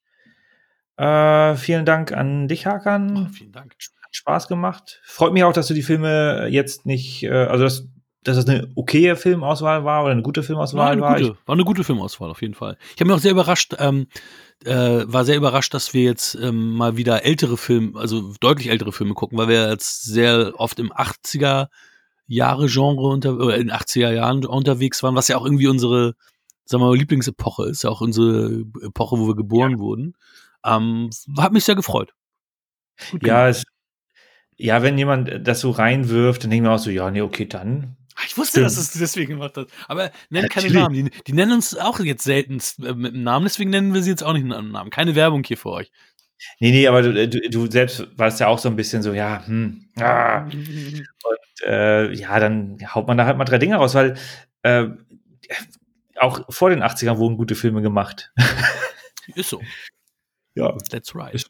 [0.96, 3.26] Äh, vielen Dank an dich, Hakan.
[3.26, 3.74] Oh, vielen Dank.
[3.74, 5.00] Hat Spaß gemacht.
[5.04, 7.88] Freut mich auch, dass du die Filme jetzt nicht, äh, also dass,
[8.24, 11.16] dass das eine okaye Filmauswahl war oder eine gute Filmauswahl war.
[11.16, 12.76] Eine gute, war eine gute Filmauswahl auf jeden Fall.
[12.94, 14.06] Ich habe mich auch sehr überrascht, ähm,
[14.64, 18.92] äh, war sehr überrascht, dass wir jetzt ähm, mal wieder ältere Filme, also deutlich ältere
[18.92, 21.68] Filme gucken, weil wir jetzt sehr oft im 80er
[22.26, 26.14] Jahre Genre unter, oder in 80er Jahren unterwegs waren, was ja auch irgendwie unsere,
[26.64, 29.78] sagen wir mal, Lieblingsepoche ist, ja auch unsere Epoche, wo wir geboren ja.
[29.78, 30.14] wurden.
[30.64, 32.14] Ähm, hat mich sehr gefreut.
[33.20, 33.64] ja, es,
[34.56, 37.96] ja, wenn jemand das so reinwirft, dann denken wir auch so, ja, nee, okay, dann
[38.26, 38.66] ich wusste, Stimmt.
[38.66, 39.68] dass es deswegen gemacht hat.
[39.88, 40.94] Aber nenn keine Namen.
[40.94, 44.10] Die, die, nennen uns auch jetzt selten äh, mit einem Namen, deswegen nennen wir sie
[44.10, 44.90] jetzt auch nicht mit einem Namen.
[44.90, 45.90] Keine Werbung hier für euch.
[46.58, 49.46] Nee, nee, aber du, du, du selbst warst ja auch so ein bisschen so, ja,
[49.46, 50.44] hm, ah.
[50.44, 54.16] Und äh, ja, dann haut man da halt mal drei Dinge raus, weil
[54.62, 54.88] äh,
[56.16, 58.32] auch vor den 80ern wurden gute Filme gemacht.
[59.34, 59.60] Ist so.
[60.54, 60.76] Ja.
[60.90, 61.44] That's right.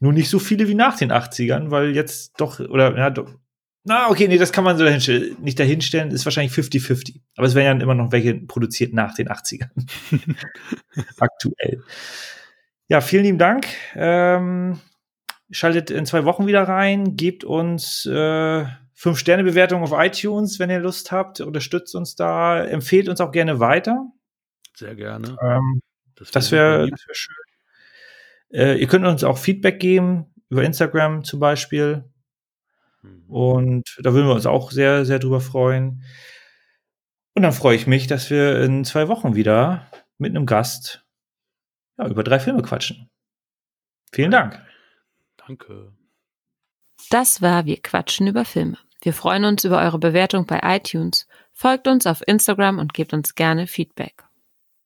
[0.00, 3.34] Nur nicht so viele wie nach den 80ern, weil jetzt doch, oder ja, doch,
[3.88, 5.38] Na, okay, nee, das kann man so dahinstellen.
[5.40, 7.22] nicht dahinstellen, ist wahrscheinlich 50-50.
[7.36, 9.70] Aber es werden ja immer noch welche produziert nach den 80ern.
[11.18, 11.82] Aktuell.
[12.88, 13.66] Ja, vielen lieben Dank.
[13.94, 14.78] Ähm,
[15.50, 20.68] schaltet in zwei Wochen wieder rein, gebt uns äh, fünf Sterne Bewertung auf iTunes, wenn
[20.68, 24.04] ihr Lust habt, unterstützt uns da, empfehlt uns auch gerne weiter.
[24.76, 25.34] Sehr gerne.
[25.42, 25.80] Ähm,
[26.14, 27.34] das wäre wär, wär schön.
[28.50, 32.04] Äh, ihr könnt uns auch Feedback geben über Instagram zum Beispiel.
[33.02, 33.24] Mhm.
[33.28, 36.02] Und da würden wir uns auch sehr, sehr drüber freuen.
[37.34, 41.04] Und dann freue ich mich, dass wir in zwei Wochen wieder mit einem Gast
[41.98, 43.10] ja, über drei Filme quatschen.
[44.12, 44.60] Vielen Dank.
[45.36, 45.92] Danke.
[47.10, 48.78] Das war Wir quatschen über Filme.
[49.00, 51.28] Wir freuen uns über eure Bewertung bei iTunes.
[51.52, 54.27] Folgt uns auf Instagram und gebt uns gerne Feedback.